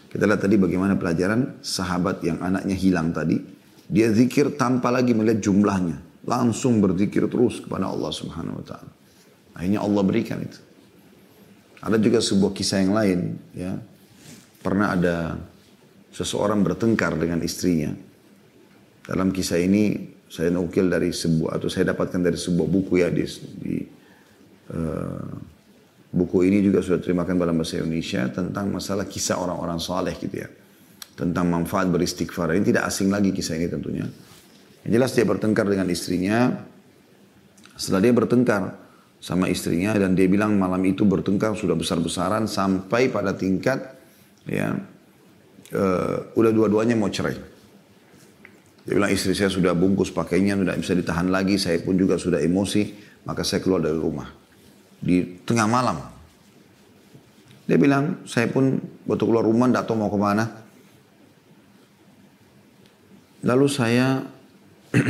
[0.09, 3.41] Kita lihat tadi bagaimana pelajaran sahabat yang anaknya hilang tadi.
[3.85, 6.01] Dia zikir tanpa lagi melihat jumlahnya.
[6.25, 8.93] Langsung berzikir terus kepada Allah subhanahu wa ta'ala.
[9.59, 10.57] Akhirnya Allah berikan itu.
[11.85, 13.21] Ada juga sebuah kisah yang lain.
[13.53, 13.77] ya
[14.65, 15.17] Pernah ada
[16.15, 17.93] seseorang bertengkar dengan istrinya.
[19.05, 23.25] Dalam kisah ini saya nukil dari sebuah atau saya dapatkan dari sebuah buku ya di,
[23.61, 23.77] di
[24.75, 25.31] uh,
[26.15, 30.49] buku ini juga sudah terimakan dalam bahasa Indonesia tentang masalah kisah orang-orang saleh gitu ya.
[31.15, 32.59] Tentang manfaat beristighfar.
[32.59, 34.07] Ini tidak asing lagi kisah ini tentunya.
[34.83, 36.51] Yang jelas dia bertengkar dengan istrinya.
[37.79, 38.63] Setelah dia bertengkar
[39.25, 43.81] sama istrinya dan dia bilang malam itu bertengkar sudah besar-besaran sampai pada tingkat
[44.45, 44.77] ya
[45.73, 47.54] uh, udah dua-duanya mau cerai
[48.85, 52.37] dia bilang istri saya sudah bungkus pakainya, tidak bisa ditahan lagi, saya pun juga sudah
[52.37, 52.93] emosi,
[53.25, 54.29] maka saya keluar dari rumah.
[55.01, 55.97] Di tengah malam.
[57.65, 58.77] Dia bilang, saya pun
[59.09, 60.45] waktu keluar rumah tidak tahu mau ke mana.
[63.45, 64.21] Lalu saya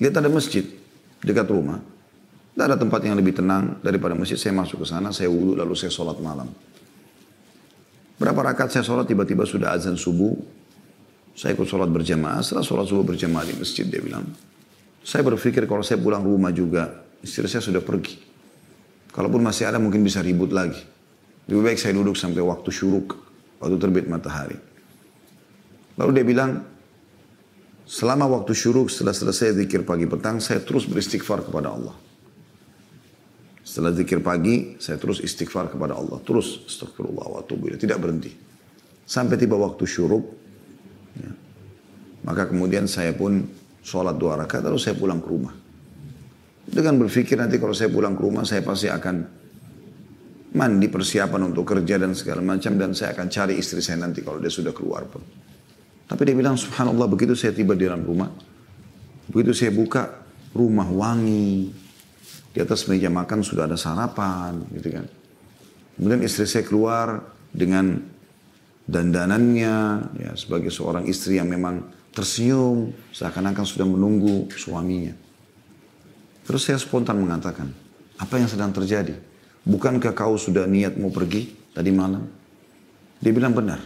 [0.00, 0.62] lihat ada masjid
[1.18, 1.82] dekat rumah.
[2.54, 4.38] Tidak ada tempat yang lebih tenang daripada masjid.
[4.38, 6.46] Saya masuk ke sana, saya wudhu, lalu saya sholat malam.
[8.22, 10.38] Berapa rakaat saya sholat, tiba-tiba sudah azan subuh.
[11.34, 14.22] Saya ikut sholat berjamaah, setelah sholat subuh berjamaah di masjid dia bilang,
[15.02, 18.16] saya berpikir kalau saya pulang rumah juga, istri saya sudah pergi.
[19.10, 20.80] Kalaupun masih ada mungkin bisa ribut lagi.
[21.50, 23.18] Lebih baik saya duduk sampai waktu syuruk,
[23.60, 24.56] waktu terbit matahari.
[25.98, 26.50] Lalu dia bilang,
[27.84, 31.92] Selama waktu syuruk setelah selesai zikir pagi petang, saya terus beristighfar kepada Allah.
[33.60, 36.16] Setelah zikir pagi, saya terus istighfar kepada Allah.
[36.24, 38.32] Terus astagfirullah wa atubu Tidak berhenti.
[39.04, 40.43] Sampai tiba waktu syuruk.
[41.18, 41.30] Ya.
[42.24, 43.44] Maka kemudian saya pun
[43.84, 45.54] sholat dua rakaat, lalu saya pulang ke rumah.
[46.64, 49.44] Dengan berpikir nanti kalau saya pulang ke rumah, saya pasti akan
[50.56, 52.72] mandi persiapan untuk kerja dan segala macam.
[52.80, 55.20] Dan saya akan cari istri saya nanti kalau dia sudah keluar pun.
[56.08, 58.32] Tapi dia bilang subhanallah begitu saya tiba di dalam rumah.
[59.28, 60.24] Begitu saya buka
[60.56, 61.68] rumah wangi.
[62.54, 65.04] Di atas meja makan sudah ada sarapan gitu kan.
[65.98, 68.13] Kemudian istri saya keluar dengan
[68.84, 69.76] dandanannya
[70.20, 71.80] ya sebagai seorang istri yang memang
[72.12, 75.16] tersenyum seakan-akan sudah menunggu suaminya.
[76.44, 77.72] Terus saya spontan mengatakan,
[78.20, 79.16] apa yang sedang terjadi?
[79.64, 82.28] Bukankah kau sudah niat mau pergi tadi malam?
[83.18, 83.80] Dia bilang benar.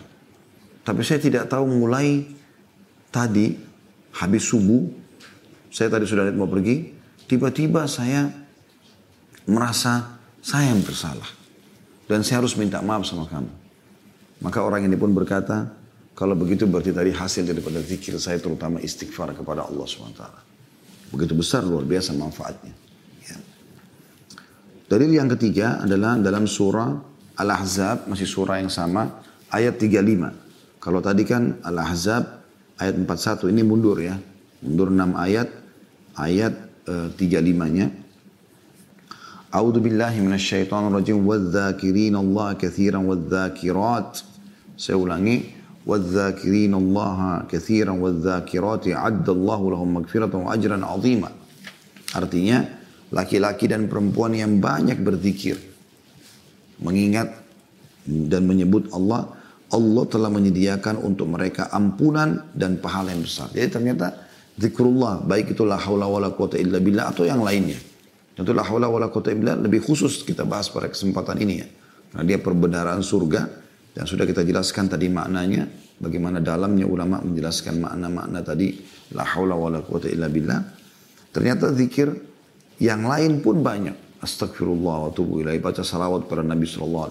[0.83, 2.27] Tapi saya tidak tahu mulai
[3.15, 3.55] tadi
[4.19, 4.83] habis subuh,
[5.71, 6.91] saya tadi sudah mau pergi,
[7.31, 8.27] tiba-tiba saya
[9.47, 11.31] merasa saya yang bersalah.
[12.09, 13.68] Dan saya harus minta maaf sama kamu.
[14.39, 15.67] Maka orang ini pun berkata,
[16.19, 20.23] kalau begitu berarti tadi hasil daripada zikir saya terutama istighfar kepada Allah SWT.
[21.15, 22.75] Begitu besar luar biasa manfaatnya.
[23.23, 23.39] Ya.
[24.91, 26.91] Dalil yang ketiga adalah dalam surah
[27.39, 29.23] Al-Ahzab, masih surah yang sama,
[29.55, 30.83] ayat 35.
[30.83, 32.23] Kalau tadi kan Al-Ahzab
[32.83, 34.19] ayat 41 ini mundur ya.
[34.67, 35.49] Mundur 6 ayat.
[36.19, 36.55] Ayat
[36.91, 37.87] uh, 35-nya.
[39.49, 44.21] A'udzu billahi minasyaitonir rajim wadzakirin Allah katsiran wadzakirat.
[44.77, 45.49] Saya ulangi
[45.89, 51.33] wadzakirin Allah katsiran wadzakirati addallahu lahum magfiratan wa ajran 'azima.
[52.13, 52.61] Artinya
[53.09, 55.57] laki-laki dan perempuan yang banyak berzikir
[56.85, 57.33] mengingat
[58.05, 59.33] dan menyebut Allah
[59.73, 63.49] Allah telah menyediakan untuk mereka ampunan dan pahala yang besar.
[63.57, 64.13] Jadi ternyata
[64.61, 67.77] zikrullah, baik itu la haula wala quwata illa billah atau yang lainnya.
[68.39, 71.67] Tentu la haula wala quwata illa lebih khusus kita bahas pada kesempatan ini ya.
[72.15, 73.51] Karena dia perbenaran surga
[73.91, 75.67] dan sudah kita jelaskan tadi maknanya
[75.99, 78.79] bagaimana dalamnya ulama menjelaskan makna-makna tadi
[79.11, 80.63] la haula wala quwata illa billah.
[81.35, 82.15] Ternyata zikir
[82.79, 84.23] yang lain pun banyak.
[84.23, 85.59] Astagfirullah wa tubu ilaih.
[85.59, 87.11] Baca salawat pada Nabi SAW.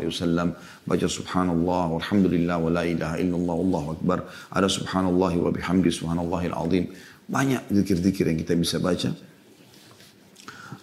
[0.87, 4.27] Baca subhanallah walhamdulillah wa la ilaha illallah Allahu akbar.
[4.55, 6.87] Ada subhanallah wa bihamdi subhanallahil azim.
[7.27, 9.11] Banyak zikir-zikir yang kita bisa baca.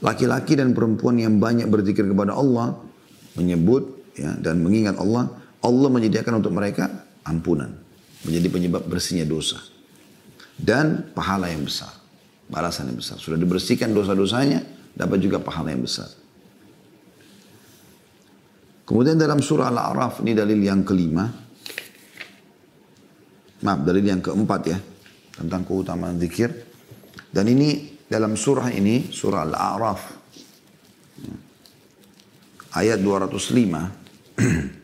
[0.03, 2.78] Laki-laki dan perempuan yang banyak berzikir kepada Allah.
[3.38, 5.30] Menyebut ya, dan mengingat Allah.
[5.62, 7.70] Allah menyediakan untuk mereka ampunan.
[8.24, 9.61] Menjadi penyebab bersihnya dosa.
[10.55, 11.90] Dan pahala yang besar.
[12.47, 13.18] Balasan yang besar.
[13.18, 14.62] Sudah dibersihkan dosa-dosanya
[14.95, 16.09] dapat juga pahala yang besar.
[18.84, 21.24] Kemudian dalam surah Al-A'raf ini dalil yang kelima.
[23.64, 24.78] Maaf, dalil yang keempat ya.
[25.34, 26.53] Tentang keutamaan zikir.
[27.32, 30.01] Dan ini dalam surah ini, surah Al-A'raf.
[32.75, 33.55] Ayat 205.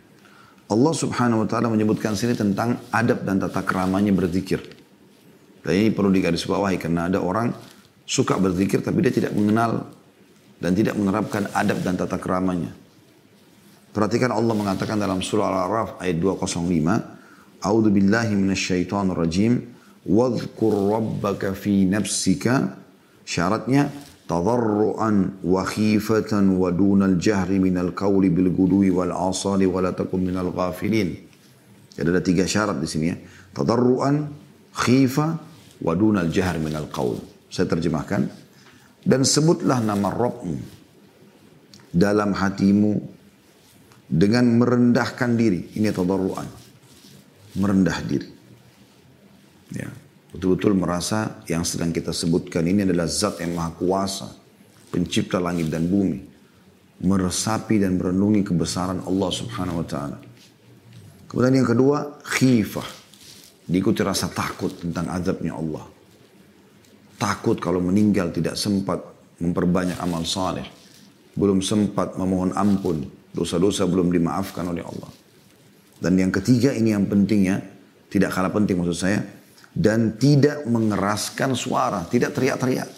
[0.71, 4.62] Allah subhanahu wa ta'ala menyebutkan sini tentang adab dan tata keramanya berzikir.
[5.61, 7.51] Dan ini perlu digarisbawahi karena ada orang
[8.07, 9.91] suka berzikir tapi dia tidak mengenal
[10.62, 12.71] dan tidak menerapkan adab dan tata keramanya.
[13.91, 19.66] Perhatikan Allah mengatakan dalam surah Al-A'raf ayat 205, A'udzu billahi minasyaitonir rajim,
[20.07, 22.80] wadhkur rabbaka fi nafsika.
[23.25, 23.91] Syaratnya
[24.31, 30.23] tadarruan wa khifatan wa dunal jahri minal qawli bil gudui wal asali wa la takun
[30.23, 31.14] minal ghafilin.
[31.95, 33.16] Jadi ada tiga syarat di sini ya.
[33.51, 34.31] Tadarruan,
[34.73, 35.29] khifa,
[35.83, 37.18] wa dunal jahri minal qawl.
[37.51, 38.31] Saya terjemahkan.
[39.01, 40.57] Dan sebutlah nama Rabbmu
[41.91, 42.93] dalam hatimu
[44.07, 45.75] dengan merendahkan diri.
[45.75, 46.47] Ini tadarruan.
[47.59, 48.29] Merendah diri.
[49.75, 49.91] Ya.
[50.31, 54.28] Betul-betul merasa yang sedang kita sebutkan ini adalah zat yang maha kuasa.
[54.91, 56.22] Pencipta langit dan bumi.
[57.03, 60.18] Meresapi dan merenungi kebesaran Allah subhanahu wa ta'ala.
[61.26, 62.87] Kemudian yang kedua, khifah.
[63.70, 65.87] Diikuti rasa takut tentang azabnya Allah.
[67.18, 68.99] Takut kalau meninggal tidak sempat
[69.39, 70.66] memperbanyak amal saleh.
[71.35, 73.07] Belum sempat memohon ampun.
[73.31, 75.11] Dosa-dosa belum dimaafkan oleh Allah.
[76.03, 77.62] Dan yang ketiga ini yang pentingnya.
[78.11, 79.22] Tidak kalah penting maksud saya.
[79.71, 82.03] Dan tidak mengeraskan suara.
[82.07, 82.89] Tidak teriak-teriak.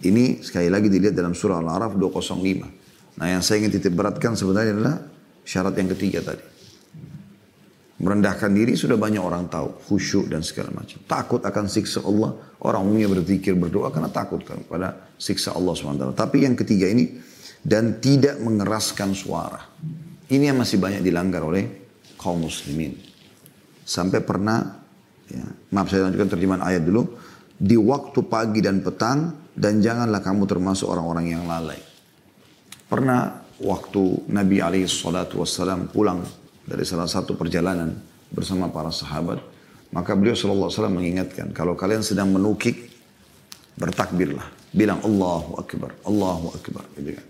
[0.00, 3.20] Ini sekali lagi dilihat dalam surah Al-Araf 205.
[3.20, 4.96] Nah yang saya ingin titip beratkan sebenarnya adalah
[5.44, 6.44] syarat yang ketiga tadi.
[8.00, 9.76] Merendahkan diri sudah banyak orang tahu.
[9.92, 11.04] Khusyuk dan segala macam.
[11.04, 12.32] Takut akan siksa Allah.
[12.64, 16.16] Orang umumnya berzikir berdoa karena takut kepada siksa Allah SWT.
[16.16, 17.28] Tapi yang ketiga ini.
[17.60, 19.60] Dan tidak mengeraskan suara.
[20.32, 22.96] Ini yang masih banyak dilanggar oleh kaum muslimin.
[23.84, 24.79] Sampai pernah
[25.30, 25.46] Ya.
[25.72, 27.06] Maaf saya lanjutkan terjemahan ayat dulu.
[27.60, 31.78] Di waktu pagi dan petang dan janganlah kamu termasuk orang-orang yang lalai.
[32.88, 34.02] Pernah waktu
[34.32, 34.58] Nabi
[34.88, 36.24] SAW pulang
[36.64, 37.92] dari salah satu perjalanan
[38.32, 39.38] bersama para sahabat,
[39.92, 42.88] maka beliau SAW mengingatkan, kalau kalian sedang menukik,
[43.76, 44.46] bertakbirlah.
[44.70, 46.84] Bilang Allahu Akbar, Allahu Akbar.
[46.94, 47.26] Gitu kan.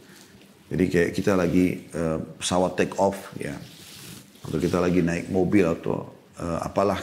[0.71, 3.57] Jadi kayak kita lagi uh, pesawat take off ya.
[4.45, 7.01] Atau kita lagi naik mobil atau uh, apalah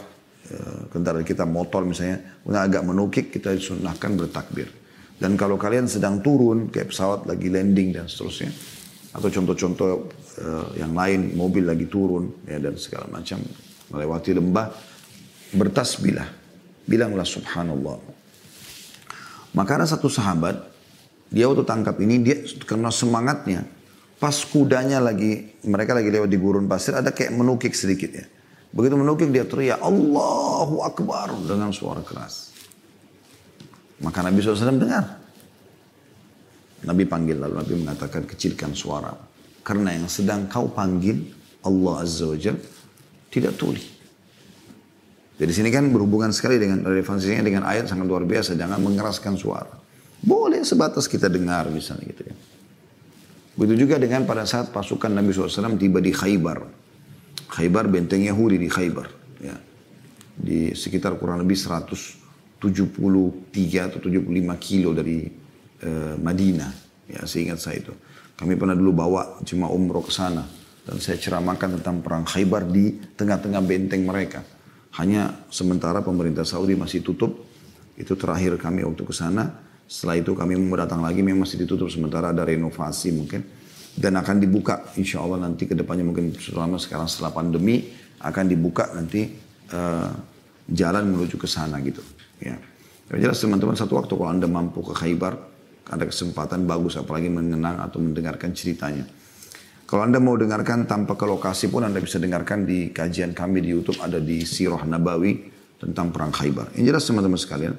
[0.91, 2.39] kendaraan kita motor misalnya.
[2.47, 4.69] Udah agak menukik kita disunahkan bertakbir.
[5.17, 8.53] Dan kalau kalian sedang turun kayak pesawat lagi landing dan seterusnya.
[9.17, 9.89] Atau contoh-contoh
[10.45, 13.41] uh, yang lain mobil lagi turun ya dan segala macam
[13.89, 14.67] melewati lembah
[15.57, 16.29] bertasbihlah.
[16.85, 17.97] Bilanglah subhanallah.
[19.57, 20.69] Maka ada satu sahabat,
[21.33, 23.65] dia waktu tangkap ini, dia karena semangatnya,
[24.21, 28.25] pas kudanya lagi, mereka lagi lewat di gurun pasir, ada kayak menukik sedikit ya.
[28.71, 32.51] Begitu menukik dia teriak, Allahu Akbar dengan suara keras.
[34.03, 35.05] Maka Nabi SAW dengar.
[36.85, 39.09] Nabi panggil lalu Nabi mengatakan kecilkan suara.
[39.65, 41.33] Karena yang sedang kau panggil
[41.65, 42.55] Allah Azza wa Jal
[43.33, 43.81] tidak tuli.
[45.37, 48.57] Jadi sini kan berhubungan sekali dengan relevansinya dengan ayat sangat luar biasa.
[48.57, 49.73] Jangan mengeraskan suara.
[50.17, 52.35] Boleh sebatas kita dengar misalnya gitu ya.
[53.57, 56.86] Begitu juga dengan pada saat pasukan Nabi SAW tiba di Khaybar.
[57.47, 59.07] Khaybar benteng Yahudi di Khaybar.
[59.39, 59.55] Ya.
[60.37, 62.61] Di sekitar kurang lebih 173
[63.87, 64.27] atau 75
[64.59, 65.25] kilo dari
[65.83, 66.71] uh, Madinah.
[67.07, 67.93] Ya, seingat saya itu.
[68.37, 70.45] Kami pernah dulu bawa cuma umroh ke sana.
[70.87, 74.43] Dan saya ceramahkan tentang perang Khaybar di tengah-tengah benteng mereka.
[74.95, 77.43] Hanya sementara pemerintah Saudi masih tutup.
[77.97, 79.67] Itu terakhir kami waktu ke sana.
[79.87, 83.41] Setelah itu kami mau datang lagi memang masih ditutup sementara ada renovasi mungkin.
[83.97, 87.81] Dan akan dibuka insya Allah nanti ke depannya mungkin selama sekarang setelah pandemi
[88.21, 89.25] akan dibuka nanti
[89.73, 90.13] uh,
[90.69, 92.05] jalan menuju ke sana gitu.
[92.37, 92.61] Ya.
[93.09, 95.33] Yang jelas teman-teman satu waktu kalau anda mampu ke Khaybar
[95.87, 99.07] ada kesempatan bagus apalagi mengenang atau mendengarkan ceritanya.
[99.87, 103.71] Kalau Anda mau dengarkan tanpa ke lokasi pun Anda bisa dengarkan di kajian kami di
[103.71, 105.47] Youtube ada di Sirah Nabawi
[105.79, 106.75] tentang perang Khaybar.
[106.75, 107.73] Yang jelas teman-teman sekalian,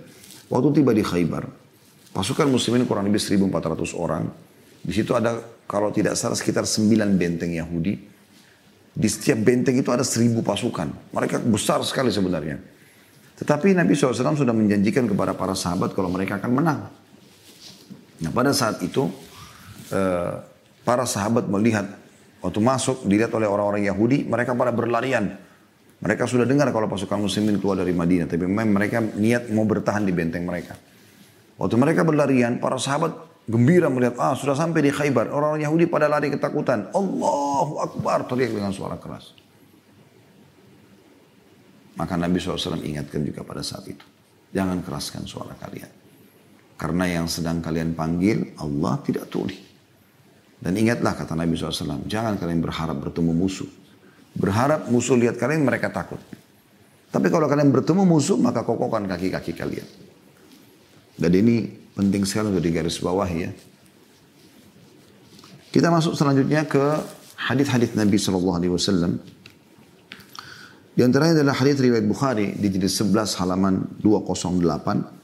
[0.48, 1.44] waktu tiba di Khaybar,
[2.16, 4.24] pasukan muslimin kurang lebih 1400 orang.
[4.80, 5.36] Di situ ada
[5.68, 6.88] kalau tidak salah sekitar 9
[7.20, 8.16] benteng Yahudi.
[8.98, 11.14] Di setiap benteng itu ada 1000 pasukan.
[11.14, 12.58] Mereka besar sekali sebenarnya.
[13.38, 16.80] Tetapi Nabi SAW sudah menjanjikan kepada para sahabat kalau mereka akan menang.
[18.18, 19.06] Nah pada saat itu,
[19.94, 20.34] eh,
[20.82, 21.86] para sahabat melihat
[22.40, 25.36] waktu masuk dilihat oleh orang-orang Yahudi mereka pada berlarian
[25.98, 30.06] mereka sudah dengar kalau pasukan muslimin keluar dari Madinah tapi memang mereka niat mau bertahan
[30.06, 30.78] di benteng mereka
[31.58, 33.10] waktu mereka berlarian para sahabat
[33.48, 38.52] gembira melihat ah sudah sampai di Khaybar orang-orang Yahudi pada lari ketakutan Allahu Akbar teriak
[38.52, 39.32] dengan suara keras
[41.96, 44.04] maka Nabi SAW ingatkan juga pada saat itu
[44.52, 45.90] jangan keraskan suara kalian
[46.78, 49.68] karena yang sedang kalian panggil Allah tidak tuli
[50.58, 53.70] dan ingatlah kata Nabi SAW, jangan kalian berharap bertemu musuh.
[54.34, 56.18] Berharap musuh lihat kalian mereka takut.
[57.08, 59.86] Tapi kalau kalian bertemu musuh maka kokohkan kaki-kaki kalian.
[61.18, 61.56] Dan ini
[61.98, 63.50] penting sekali untuk digaris bawah ya.
[65.74, 67.02] Kita masuk selanjutnya ke
[67.34, 69.18] hadis-hadis Nabi SAW.
[70.94, 75.18] Di antaranya adalah hadis riwayat Bukhari di jilid 11 halaman 208.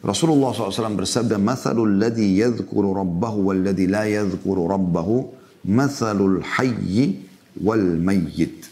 [0.00, 5.28] Rasulullah SAW bersabda, "Mathalul ladzi yadhkuru rabbahu wal ladzi la yadhkuru rabbahu,
[5.66, 7.26] mathalul hayyi
[7.60, 8.70] wal mayyit."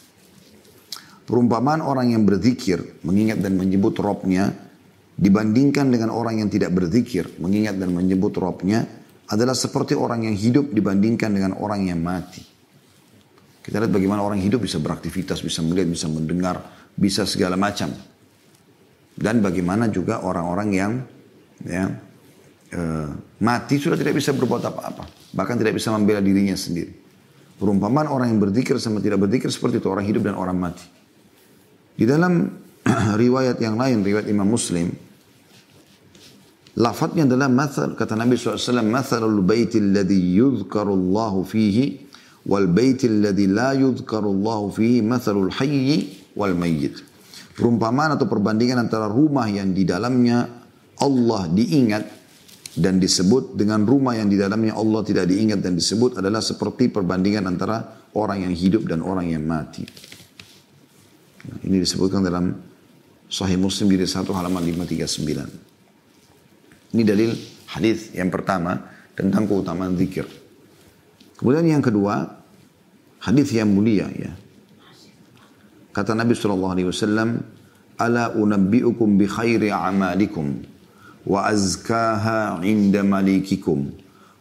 [1.29, 4.68] Perumpamaan orang yang berzikir, mengingat dan menyebut Robnya,
[5.19, 8.87] dibandingkan dengan orang yang tidak berzikir, mengingat dan menyebut Robnya,
[9.29, 12.41] adalah seperti orang yang hidup dibandingkan dengan orang yang mati.
[13.61, 16.57] Kita lihat bagaimana orang hidup bisa beraktivitas, bisa melihat, bisa mendengar,
[16.97, 17.93] bisa segala macam.
[19.13, 20.93] Dan bagaimana juga orang-orang yang
[21.67, 21.85] ya,
[22.73, 22.81] e,
[23.45, 25.35] mati sudah tidak bisa berbuat apa-apa.
[25.35, 26.95] Bahkan tidak bisa membela dirinya sendiri.
[27.59, 30.87] Perumpamaan orang yang berzikir sama tidak berzikir seperti itu orang hidup dan orang mati.
[31.99, 32.49] Di dalam
[33.21, 35.08] riwayat yang lain, riwayat Imam Muslim,
[36.77, 42.09] lafadznya adalah mathal, kata Nabi SAW, mathalul baitil ladhi yudhkarullahu fihi
[42.45, 47.01] wal baitil ladhi la yudhkarullahu fihi mathalul hayyi wal mayyit.
[47.57, 50.47] Perumpamaan atau perbandingan antara rumah yang di dalamnya
[50.99, 52.05] Allah diingat
[52.79, 57.51] dan disebut dengan rumah yang di dalamnya Allah tidak diingat dan disebut adalah seperti perbandingan
[57.51, 59.83] antara orang yang hidup dan orang yang mati.
[61.49, 62.55] Nah, ini disebutkan dalam
[63.29, 65.68] Sahih Muslim di satu halaman 539.
[66.93, 67.31] Ini dalil
[67.69, 68.81] hadis yang pertama
[69.13, 70.25] tentang keutamaan zikir.
[71.37, 72.25] Kemudian yang kedua,
[73.21, 74.33] hadis yang mulia ya.
[75.93, 77.59] Kata Nabi SAW,
[77.99, 80.63] Ala unabbi'ukum bi khairi a'malikum
[81.27, 83.91] wa azkaha inda malikikum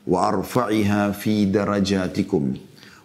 [0.05, 2.53] wa arfa'iha fi darajatikum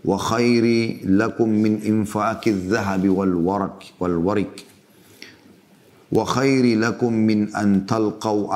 [0.05, 4.69] wa khairi lakum min infaqi dhahabi wal warak wal warik
[6.13, 8.53] wa khairi lakum min an talqaw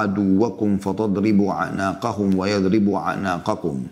[0.77, 3.89] fatadribu a'naqahum wa yadribu a'naqakum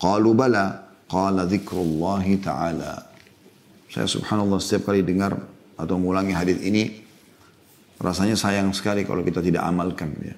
[0.00, 3.12] qalu bala qala dzikrullahi ta'ala
[3.92, 5.36] saya subhanallah setiap kali dengar
[5.76, 7.04] atau mengulangi hadis ini
[8.00, 10.34] rasanya sayang sekali kalau kita tidak amalkan ya.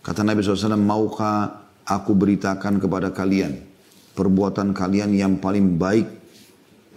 [0.00, 3.58] Kata Nabi SAW, maukah aku beritakan kepada kalian
[4.16, 6.06] perbuatan kalian yang paling baik,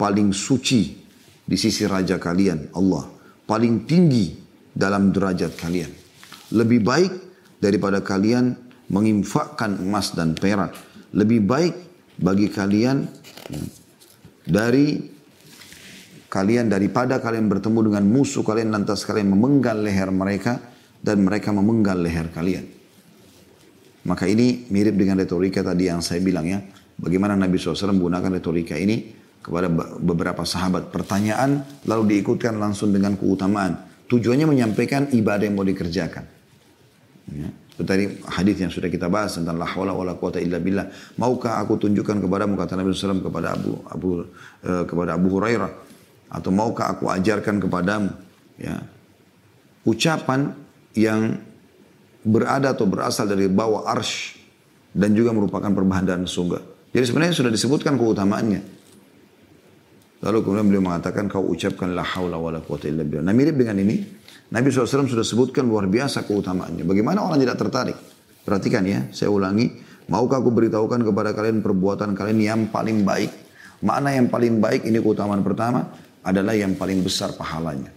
[0.00, 0.96] paling suci
[1.44, 3.19] di sisi raja kalian, Allah.
[3.50, 4.30] Paling tinggi
[4.70, 5.90] dalam derajat kalian.
[6.54, 7.12] Lebih baik
[7.58, 8.54] daripada kalian
[8.94, 10.70] menginfakkan emas dan perak.
[11.10, 11.74] Lebih baik
[12.22, 13.10] bagi kalian
[14.46, 15.02] dari
[16.30, 20.62] kalian daripada kalian bertemu dengan musuh kalian lantas kalian memenggal leher mereka
[21.02, 22.70] dan mereka memenggal leher kalian.
[24.06, 26.62] Maka ini mirip dengan retorika tadi yang saya bilang ya.
[27.00, 29.68] Bagaimana Nabi SAW menggunakan retorika ini kepada
[29.98, 30.92] beberapa sahabat.
[30.92, 33.88] Pertanyaan lalu diikutkan langsung dengan keutamaan.
[34.06, 36.24] Tujuannya menyampaikan ibadah yang mau dikerjakan.
[37.30, 37.48] Ya.
[37.80, 41.16] Tadi hadis yang sudah kita bahas tentang la haula wala quwata illa billah.
[41.16, 45.72] Maukah aku tunjukkan kepadamu kata Nabi SAW kepada Abu Abu uh, kepada Abu Hurairah
[46.28, 48.12] atau maukah aku ajarkan kepadamu
[48.60, 48.84] ya
[49.88, 50.52] ucapan
[50.92, 51.40] yang
[52.20, 54.36] berada atau berasal dari bawah arsh
[54.92, 56.60] dan juga merupakan perbahan surga.
[56.90, 58.79] Jadi sebenarnya sudah disebutkan keutamaannya.
[60.20, 63.24] Lalu kemudian beliau mengatakan kau ucapkan la haula wala quwata illa billah.
[63.24, 63.96] Nah mirip dengan ini
[64.50, 66.82] Nabi SAW sudah sebutkan luar biasa keutamaannya.
[66.82, 67.96] Bagaimana orang tidak tertarik?
[68.42, 69.70] Perhatikan ya, saya ulangi.
[70.10, 73.30] Maukah aku beritahukan kepada kalian perbuatan kalian yang paling baik?
[73.80, 75.86] Mana yang paling baik ini keutamaan pertama
[76.26, 77.94] adalah yang paling besar pahalanya.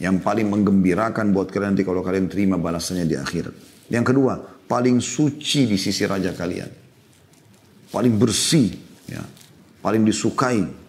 [0.00, 3.54] Yang paling menggembirakan buat kalian nanti kalau kalian terima balasannya di akhirat.
[3.92, 4.34] Yang kedua,
[4.66, 6.70] paling suci di sisi raja kalian.
[7.92, 8.72] Paling bersih,
[9.06, 9.22] ya.
[9.84, 10.85] paling disukai.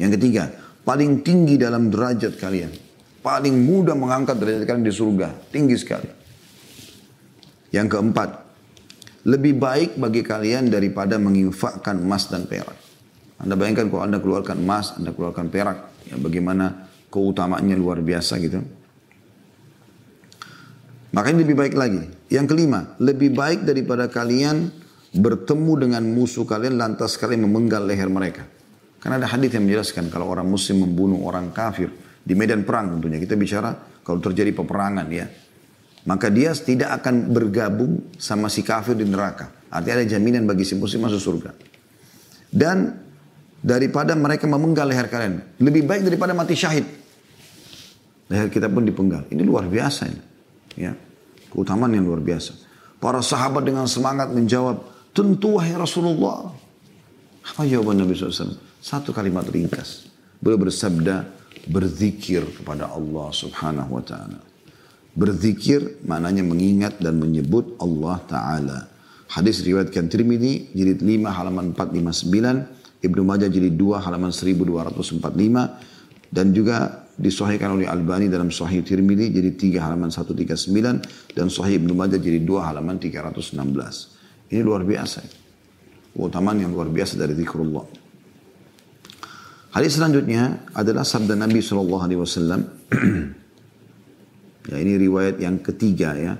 [0.00, 0.52] Yang ketiga,
[0.84, 5.28] paling tinggi dalam derajat kalian paling mudah mengangkat derajat kalian di surga.
[5.48, 6.10] Tinggi sekali.
[7.72, 8.28] Yang keempat,
[9.24, 12.76] lebih baik bagi kalian daripada menginfakkan emas dan perak.
[13.40, 16.04] Anda bayangkan kalau Anda keluarkan emas, Anda keluarkan perak.
[16.10, 18.60] Ya bagaimana keutamaannya luar biasa gitu.
[21.16, 22.02] Makanya lebih baik lagi.
[22.28, 24.68] Yang kelima, lebih baik daripada kalian
[25.12, 28.48] bertemu dengan musuh kalian lantas kalian memenggal leher mereka.
[29.02, 31.90] Karena ada hadis yang menjelaskan kalau orang muslim membunuh orang kafir,
[32.22, 33.18] di medan perang tentunya.
[33.18, 33.74] Kita bicara
[34.06, 35.26] kalau terjadi peperangan ya.
[36.02, 39.50] Maka dia tidak akan bergabung sama si kafir di neraka.
[39.70, 41.50] Artinya ada jaminan bagi si muslim masuk surga.
[42.50, 42.94] Dan
[43.62, 45.58] daripada mereka memenggal leher kalian.
[45.62, 46.86] Lebih baik daripada mati syahid.
[48.26, 49.30] Leher kita pun dipenggal.
[49.30, 50.22] Ini luar biasa ini.
[50.78, 50.94] Ya.
[51.50, 52.54] Keutamaan yang luar biasa.
[52.98, 54.82] Para sahabat dengan semangat menjawab,
[55.14, 56.50] tentu wahai Rasulullah.
[57.42, 58.71] Apa jawaban Nabi SAW?
[58.82, 60.10] Satu kalimat ringkas.
[60.42, 61.22] Beliau bersabda,
[61.70, 64.42] berzikir kepada Allah subhanahu wa ta'ala.
[65.14, 68.90] Berzikir maknanya mengingat dan menyebut Allah Ta'ala.
[69.30, 77.06] Hadis riwayatkan Tirmidzi jilid 5 halaman 459, Ibnu Majah jilid 2 halaman 1245 dan juga
[77.14, 82.42] disahihkan oleh Albani dalam Sahih Tirmidzi jilid 3 halaman 139 dan Sahih Ibnu Majah jilid
[82.50, 84.50] 2 halaman 316.
[84.50, 85.22] Ini luar biasa.
[86.18, 88.01] Keutamaan yang luar biasa dari zikrullah.
[89.72, 92.60] Hadis selanjutnya adalah sabda Nabi Shallallahu Alaihi Wasallam.
[94.68, 96.36] ya ini riwayat yang ketiga ya.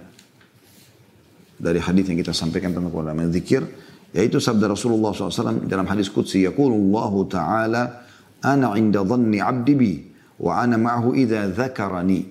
[1.57, 3.65] Dari hadis yang kita sampaikan tentang ulama zikir
[4.13, 8.05] yaitu sabda Rasulullah SAW dalam hadis qudsi yaqulullahu ta'ala
[8.45, 9.93] ana inda dhanni 'abdi bi
[10.37, 12.29] wa ana ma'ahu idza dzakarani.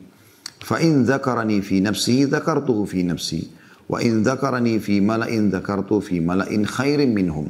[0.62, 3.41] Fa in dzakarani fi nafsihi dzakartuhu fi nafsi.
[3.89, 7.49] Wa in dzakarani fi mala'in dzakartu fi mala'in khairin minhum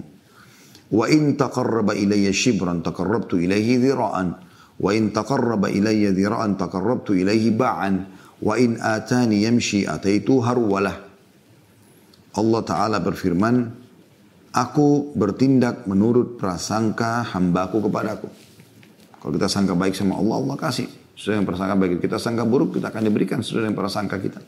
[0.92, 4.36] Wa in taqarraba ilayya shibran taqarrabtu ilayhi dhira'an.
[4.76, 8.12] Wa in taqarraba ilayya dhira'an taqarrabtu ilayhi ba'an.
[8.44, 11.00] Wa in atani yamshi ataitu harwalah.
[12.36, 13.82] Allah Ta'ala berfirman,
[14.52, 18.28] Aku bertindak menurut prasangka hambaku kepadaku.
[19.24, 20.92] Kalau kita sangka baik sama Allah, Allah kasih.
[21.16, 24.44] Sesuai yang prasangka baik kita sangka buruk, kita akan diberikan sesuai yang prasangka kita.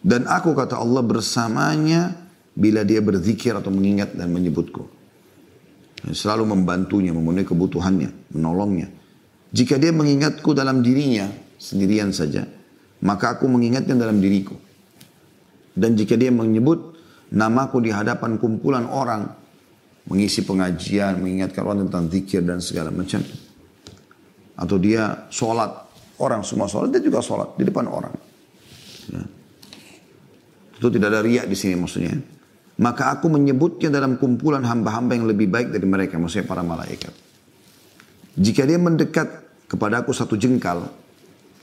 [0.00, 2.14] Dan aku kata Allah bersamanya
[2.56, 4.86] bila dia berzikir atau mengingat dan menyebutku.
[6.12, 8.92] Selalu membantunya, memenuhi kebutuhannya, menolongnya.
[9.54, 12.44] Jika dia mengingatku dalam dirinya sendirian saja,
[13.00, 14.58] maka aku mengingatnya dalam diriku.
[15.72, 16.98] Dan jika dia menyebut
[17.32, 19.30] namaku di hadapan kumpulan orang,
[20.10, 23.24] mengisi pengajian, mengingatkan orang tentang zikir dan segala macam.
[24.54, 25.72] Atau dia sholat,
[26.20, 28.14] orang semua sholat, dia juga sholat di depan orang.
[29.08, 29.22] Ya.
[30.78, 32.33] Itu tidak ada riak di sini maksudnya.
[32.74, 37.14] Maka aku menyebutnya dalam kumpulan hamba-hamba yang lebih baik dari mereka, maksudnya para malaikat.
[38.34, 39.28] Jika dia mendekat
[39.70, 40.90] kepada aku satu jengkal,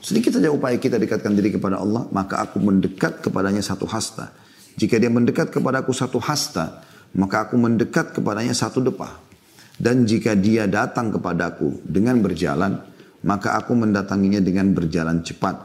[0.00, 4.32] sedikit saja upaya kita dekatkan diri kepada Allah, maka aku mendekat kepadanya satu hasta.
[4.80, 6.80] Jika dia mendekat kepada aku satu hasta,
[7.12, 9.20] maka aku mendekat kepadanya satu depah.
[9.76, 12.80] Dan jika dia datang kepadaku dengan berjalan,
[13.20, 15.60] maka aku mendatanginya dengan berjalan cepat.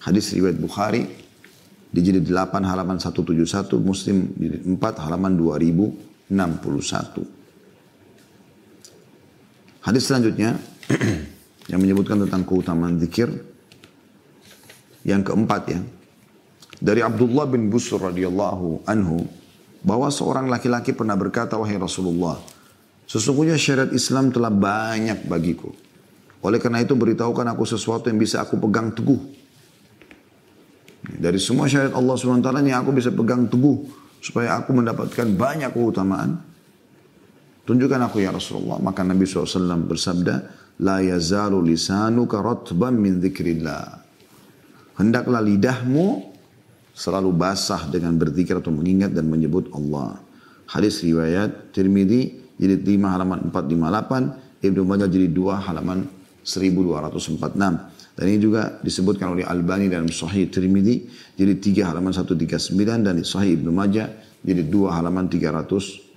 [0.00, 1.25] Hadis riwayat Bukhari
[1.96, 4.76] di jilid 8 halaman 171, Muslim jilid 4
[5.08, 7.24] halaman 2061.
[9.80, 10.60] Hadis selanjutnya
[11.72, 13.32] yang menyebutkan tentang keutamaan zikir.
[15.06, 15.80] Yang keempat ya
[16.82, 19.22] dari Abdullah bin Busur radhiyallahu anhu
[19.86, 22.42] bahwa seorang laki-laki pernah berkata wahai Rasulullah
[23.06, 25.70] sesungguhnya syariat Islam telah banyak bagiku.
[26.42, 29.35] Oleh karena itu beritahukan aku sesuatu yang bisa aku pegang teguh
[31.14, 33.86] dari semua syariat Allah SWT yang aku bisa pegang teguh
[34.18, 36.42] supaya aku mendapatkan banyak keutamaan
[37.66, 38.78] Tunjukkan aku ya Rasulullah.
[38.78, 40.34] Maka Nabi SAW bersabda,
[40.86, 44.06] La yazalu lisanuka ratban min dzikrillah.
[45.02, 46.30] Hendaklah lidahmu
[46.94, 50.22] selalu basah dengan berzikir atau mengingat dan menyebut Allah.
[50.70, 56.06] Hadis riwayat Tirmidzi jilid 5 halaman 458, Ibnu Majah jilid 2 halaman
[56.46, 57.95] 1246.
[58.16, 61.04] Dan ini juga disebutkan oleh Albani dalam Sahih Tirmidzi
[61.36, 62.72] jilid 3 halaman 139
[63.04, 64.08] dan Sahih Ibnu Majah
[64.40, 66.16] jilid 2 halaman 317.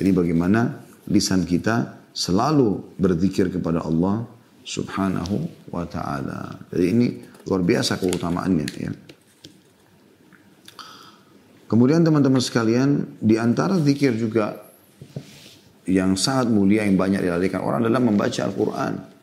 [0.00, 4.24] Jadi bagaimana lisan kita selalu berzikir kepada Allah
[4.64, 6.56] subhanahu wa ta'ala.
[6.72, 7.06] Jadi ini
[7.44, 8.92] luar biasa keutamaannya ya.
[11.68, 14.56] Kemudian teman-teman sekalian, di antara zikir juga
[15.84, 19.17] yang sangat mulia yang banyak dilalaikan orang adalah membaca Al-Quran.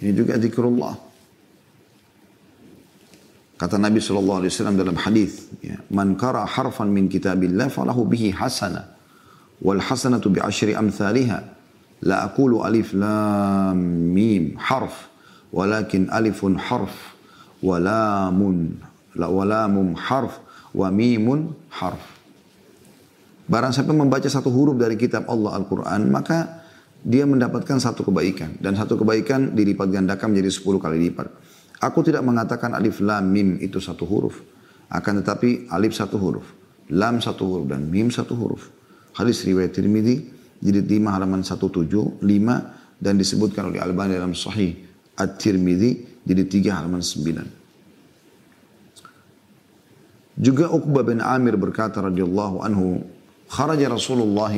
[0.00, 0.96] Ini juga zikrullah.
[3.60, 8.96] Kata Nabi SAW dalam hadis, ya, Man kara harfan min kitabillah falahu bihi hasanah
[9.60, 11.44] wal hasanatu bi asyri amthaliha
[12.08, 13.76] la aqulu alif lam
[14.16, 15.12] mim harf
[15.52, 17.12] walakin alifun harf
[17.60, 18.80] wa lamun
[19.12, 20.40] la walamum harf
[20.72, 22.00] wa mimun harf
[23.50, 26.62] Barang siapa membaca satu huruf dari kitab Allah Al-Quran, maka
[27.00, 28.56] dia mendapatkan satu kebaikan.
[28.60, 31.28] Dan satu kebaikan dilipat gandakan menjadi sepuluh kali lipat.
[31.80, 34.44] Aku tidak mengatakan alif lam mim itu satu huruf.
[34.92, 36.44] Akan tetapi alif satu huruf.
[36.92, 38.68] Lam satu huruf dan mim satu huruf.
[39.16, 40.28] Hadis riwayat Tirmidzi
[40.60, 42.20] jilid 5 halaman 175
[43.00, 44.76] dan disebutkan oleh Albani dalam Sahih
[45.16, 47.60] At-Tirmidzi jilid 3 halaman 9.
[50.40, 53.04] Juga Uqbah bin Amir berkata radhiyallahu anhu,
[53.48, 54.52] kharaja Rasulullah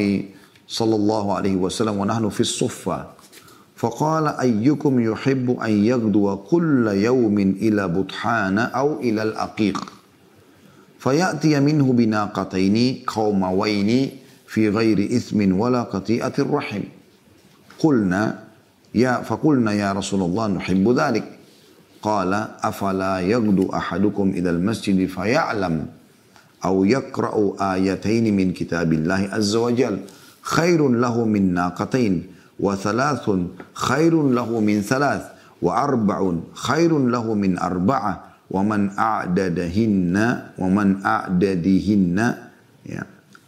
[0.73, 3.13] sallallahu alaihi wasallam wa nahnu fi suffa.
[3.83, 9.93] فقال أيكم يحب أن يغدو كل يوم إلى بطحان أو إلى الأقيق
[10.99, 14.11] فيأتي منه بناقتين قوموين
[14.47, 16.81] في غير إثم ولا قطيئة الرحم
[17.79, 18.39] قلنا
[18.95, 21.39] يا فقلنا يا رسول الله نحب ذلك
[22.03, 25.87] قال أفلا يغدو أحدكم إلى المسجد فيعلم
[26.65, 27.35] أو يقرأ
[27.75, 29.99] آيتين من كتاب الله عز وجل
[30.43, 32.27] khairun lahu min naqatain
[32.59, 40.59] wa thalathun khairun lahu min thalath wa arba'un khairun lahu min arba'a wa man a'dadahinna
[40.59, 42.27] wa man a'dadihinna
[42.85, 43.03] ya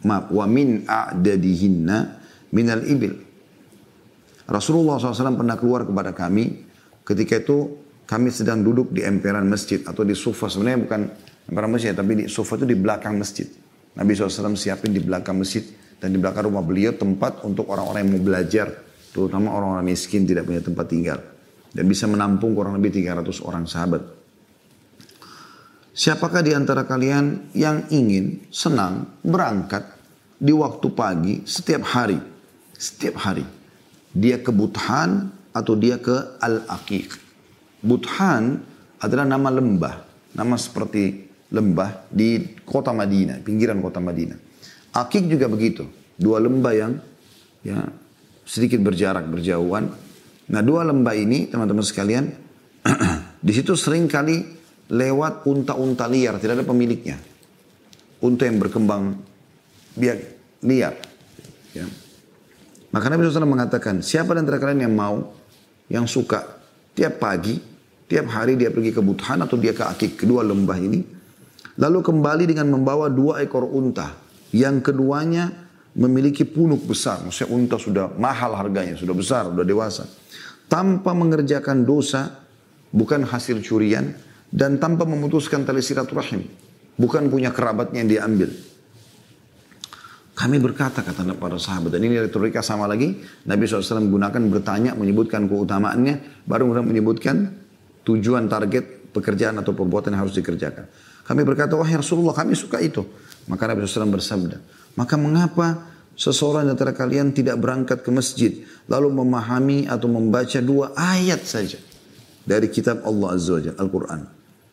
[0.07, 1.97] ma wa min a'dadihinna
[2.55, 3.13] min al-ibil
[4.45, 6.65] Rasulullah SAW pernah keluar kepada kami
[7.05, 11.01] ketika itu kami sedang duduk di emperan masjid atau di sufa sebenarnya bukan
[11.49, 13.49] emperan masjid tapi di sufa itu di belakang masjid.
[13.97, 15.65] Nabi SAW siapin di belakang masjid
[15.99, 18.67] dan di belakang rumah beliau tempat untuk orang-orang yang mau belajar
[19.15, 21.19] terutama orang-orang miskin tidak punya tempat tinggal
[21.75, 24.03] dan bisa menampung kurang lebih 300 orang sahabat.
[25.95, 29.95] Siapakah di antara kalian yang ingin senang berangkat
[30.35, 32.19] di waktu pagi setiap hari.
[32.75, 33.47] Setiap hari.
[34.11, 37.15] Dia ke Buthan atau dia ke Al-Aqiq.
[37.79, 38.59] Buthan
[38.99, 39.95] adalah nama lembah.
[40.35, 44.54] Nama seperti lembah di kota Madinah, pinggiran kota Madinah.
[44.95, 45.83] Aqiq juga begitu.
[46.15, 46.93] Dua lembah yang
[47.59, 47.83] ya
[48.47, 49.91] sedikit berjarak, berjauhan.
[50.45, 52.31] Nah dua lembah ini teman-teman sekalian,
[53.47, 54.39] di situ sering kali
[54.87, 57.17] lewat unta-unta liar, tidak ada pemiliknya.
[58.23, 59.17] Unta yang berkembang
[59.97, 60.17] biar
[60.63, 60.93] liar.
[61.75, 61.85] Ya.
[62.95, 65.35] Maka Nabi SAW mengatakan, siapa di antara kalian yang mau,
[65.91, 66.63] yang suka
[66.95, 67.59] tiap pagi,
[68.07, 71.03] tiap hari dia pergi ke Buthan atau dia ke Akik, kedua lembah ini,
[71.75, 75.49] lalu kembali dengan membawa dua ekor unta, yang keduanya
[75.95, 80.03] memiliki punuk besar, maksudnya unta sudah mahal harganya, sudah besar, sudah dewasa,
[80.67, 82.43] tanpa mengerjakan dosa,
[82.91, 84.11] bukan hasil curian,
[84.51, 86.43] dan tanpa memutuskan tali silaturahim,
[86.99, 88.49] bukan punya kerabatnya yang diambil.
[90.35, 95.47] Kami berkata kata para sahabat dan ini retorika sama lagi Nabi SAW gunakan bertanya menyebutkan
[95.47, 97.35] keutamaannya baru kemudian menyebutkan
[98.03, 100.91] tujuan target pekerjaan atau perbuatan yang harus dikerjakan.
[101.23, 103.07] Kami berkata wahai Rasulullah kami suka itu.
[103.45, 104.57] Maka Nabi SAW bersabda
[104.95, 108.51] maka mengapa seseorang antara kalian tidak berangkat ke masjid
[108.87, 111.79] lalu memahami atau membaca dua ayat saja
[112.47, 114.21] dari kitab Allah Azza wa Jalla Al-Quran.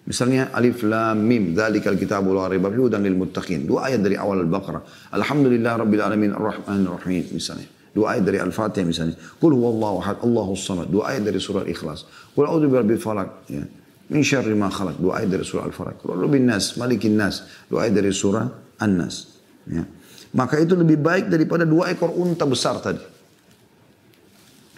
[0.02, 3.66] Misalnya alif lam mim dzalikal kitabul la raiba fihi hudan lil muttaqin.
[3.66, 5.14] Dua ayat dari awal Al-Baqarah.
[5.14, 7.70] Alhamdulillah rabbil alamin arrahmanir rahim misalnya.
[7.94, 9.14] Dua ayat dari Al-Fatihah misalnya.
[9.38, 10.90] Qul huwallahu ahad Allahus samad.
[10.90, 12.06] Dua ayat dari surah Ikhlas.
[12.34, 13.62] Qul a'udzu birabbil falaq ya.
[14.10, 14.98] Min syarri ma khalaq.
[14.98, 16.02] Dua ayat dari surah Al-Falaq.
[16.02, 17.46] Qul rabbin nas, malikin nas.
[17.70, 19.38] Dua ayat dari surah An-Nas.
[19.70, 19.86] Ya.
[20.34, 23.04] Maka itu lebih baik daripada dua ekor unta besar tadi.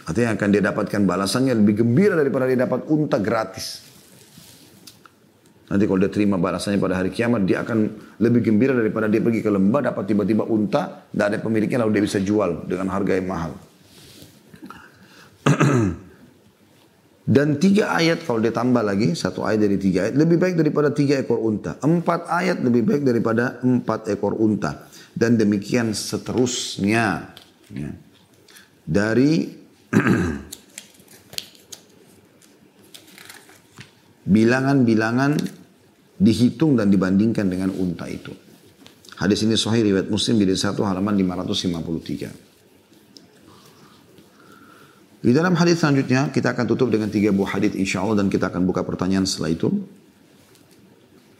[0.05, 3.81] Artinya akan dia dapatkan balasannya lebih gembira daripada dia dapat unta gratis.
[5.65, 7.89] Nanti kalau dia terima balasannya pada hari kiamat, dia akan
[8.21, 12.03] lebih gembira daripada dia pergi ke lembah, dapat tiba-tiba unta, tidak ada pemiliknya, lalu dia
[12.05, 13.51] bisa jual dengan harga yang mahal.
[17.25, 20.93] Dan tiga ayat kalau dia tambah lagi, satu ayat dari tiga ayat, lebih baik daripada
[20.93, 21.81] tiga ekor unta.
[21.81, 24.85] Empat ayat lebih baik daripada empat ekor unta.
[25.09, 27.33] Dan demikian seterusnya.
[27.73, 27.89] Ya.
[28.85, 29.49] Dari
[34.37, 35.31] bilangan-bilangan
[36.21, 38.37] dihitung dan dibandingkan dengan unta itu.
[39.17, 42.44] Hadis ini sahih riwayat Muslim jadi satu halaman 553.
[45.25, 48.53] Di dalam hadis selanjutnya kita akan tutup dengan tiga buah hadis insya Allah dan kita
[48.53, 49.73] akan buka pertanyaan setelah itu.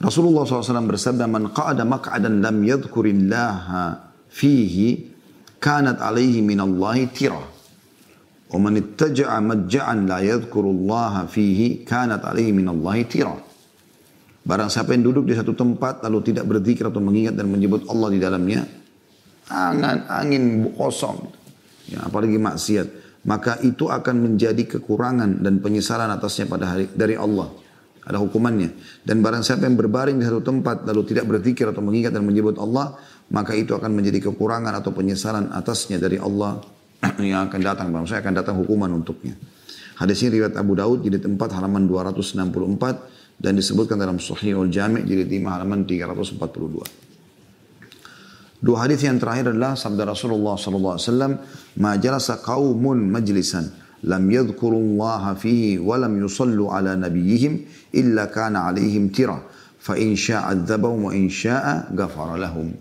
[0.02, 5.06] Rasulullah SAW bersabda, "Man qa'ada maq'adan lam yadhkurillaha fihi
[5.62, 7.38] kanat alaihi minallahi tira."
[8.50, 13.38] Wa man ittaja'a madja'an la yadhkurullaha fihi kanat alaihi minallahi tira.
[14.50, 18.10] Barang siapa yang duduk di satu tempat lalu tidak berzikir atau mengingat dan menyebut Allah
[18.10, 18.66] di dalamnya,
[19.46, 21.22] angan angin kosong.
[21.86, 27.49] Ya, apalagi maksiat maka itu akan menjadi kekurangan dan penyesalan atasnya pada hari dari Allah.
[28.05, 29.01] Ada hukumannya.
[29.01, 32.61] Dan barang siapa yang berbaring di satu tempat lalu tidak berzikir atau mengingat dan menyebut
[32.61, 32.93] Allah,
[33.34, 36.61] maka itu akan menjadi kekurangan atau penyesalan atasnya dari Allah
[37.17, 37.89] yang akan datang.
[37.89, 39.34] Maksudnya akan datang hukuman untuknya.
[39.97, 45.26] Hadis ini riwayat Abu Daud jadi tempat halaman 264 dan disebutkan dalam Sahih al-Jami' jadi
[45.26, 47.14] 5 halaman 342.
[48.66, 51.34] Dua hadis yang terakhir adalah sabda Rasulullah sallallahu alaihi wasallam,
[51.78, 53.70] "Ma jalasa qaumun majlisan
[54.01, 57.61] lam yadhkurullaha fihi wa lam yusallu ala nabiyyihim
[57.93, 59.38] illa kana alaihim tira,
[59.78, 62.74] fa in syaa'a adzabahum wa in syaa'a ghafara lahum."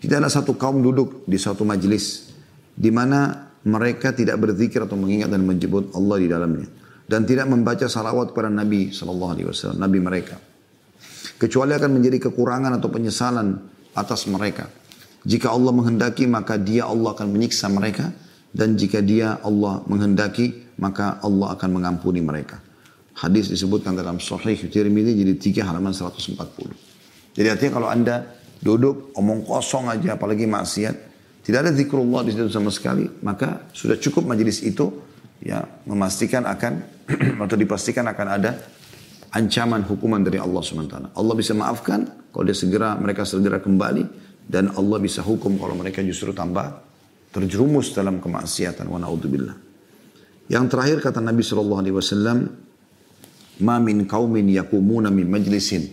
[0.00, 2.32] Tidak ada satu kaum duduk di satu majlis
[2.72, 6.68] di mana mereka tidak berzikir atau mengingat dan menyebut Allah di dalamnya
[7.04, 10.40] dan tidak membaca salawat kepada Nabi Shallallahu Alaihi Wasallam, Nabi mereka.
[11.36, 13.60] Kecuali akan menjadi kekurangan atau penyesalan
[13.94, 14.68] atas mereka.
[15.26, 18.08] Jika Allah menghendaki maka dia Allah akan menyiksa mereka
[18.50, 22.58] dan jika dia Allah menghendaki maka Allah akan mengampuni mereka.
[23.20, 26.40] Hadis disebutkan dalam Sahih Tirmidzi jadi tiga halaman 140.
[27.36, 28.24] Jadi artinya kalau anda
[28.64, 31.10] duduk omong kosong aja apalagi maksiat
[31.44, 34.92] tidak ada zikrullah di situ sama sekali, maka sudah cukup majelis itu
[35.40, 36.84] ya memastikan akan
[37.44, 38.60] atau dipastikan akan ada
[39.30, 41.14] ancaman hukuman dari Allah SWT.
[41.14, 44.02] Allah bisa maafkan kalau dia segera mereka segera kembali
[44.50, 46.82] dan Allah bisa hukum kalau mereka justru tambah
[47.30, 49.56] terjerumus dalam kemaksiatan wa naudzubillah.
[50.50, 52.38] Yang terakhir kata Nabi sallallahu alaihi wasallam,
[53.62, 55.86] "Ma min qaumin yaqumuna min majlisin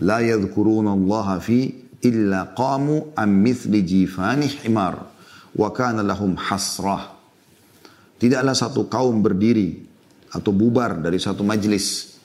[0.00, 1.68] la yadhkuruna Allah fi
[2.00, 5.12] illa qamu am mithli jifani himar
[5.52, 7.18] wa kana lahum hasrah.
[8.18, 9.86] Tidaklah satu kaum berdiri
[10.34, 12.17] atau bubar dari satu majlis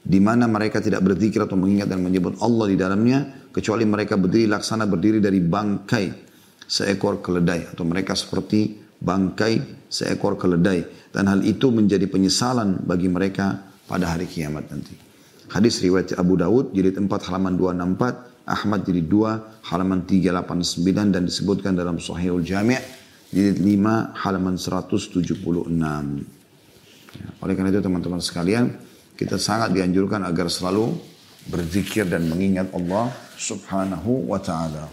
[0.00, 4.48] di mana mereka tidak berzikir atau mengingat dan menyebut Allah di dalamnya kecuali mereka berdiri
[4.48, 6.06] laksana berdiri dari bangkai
[6.64, 13.60] seekor keledai atau mereka seperti bangkai seekor keledai dan hal itu menjadi penyesalan bagi mereka
[13.84, 14.94] pada hari kiamat nanti.
[15.50, 21.72] Hadis riwayat Abu Dawud jadi tempat halaman 264 Ahmad jadi dua halaman 389 dan disebutkan
[21.78, 22.78] dalam Sahihul Jami'
[23.30, 25.22] jadi 5 halaman 176.
[27.10, 28.74] Ya, oleh karena itu teman-teman sekalian,
[29.20, 30.96] kita sangat dianjurkan agar selalu
[31.52, 34.88] berzikir dan mengingat Allah subhanahu wa ta'ala.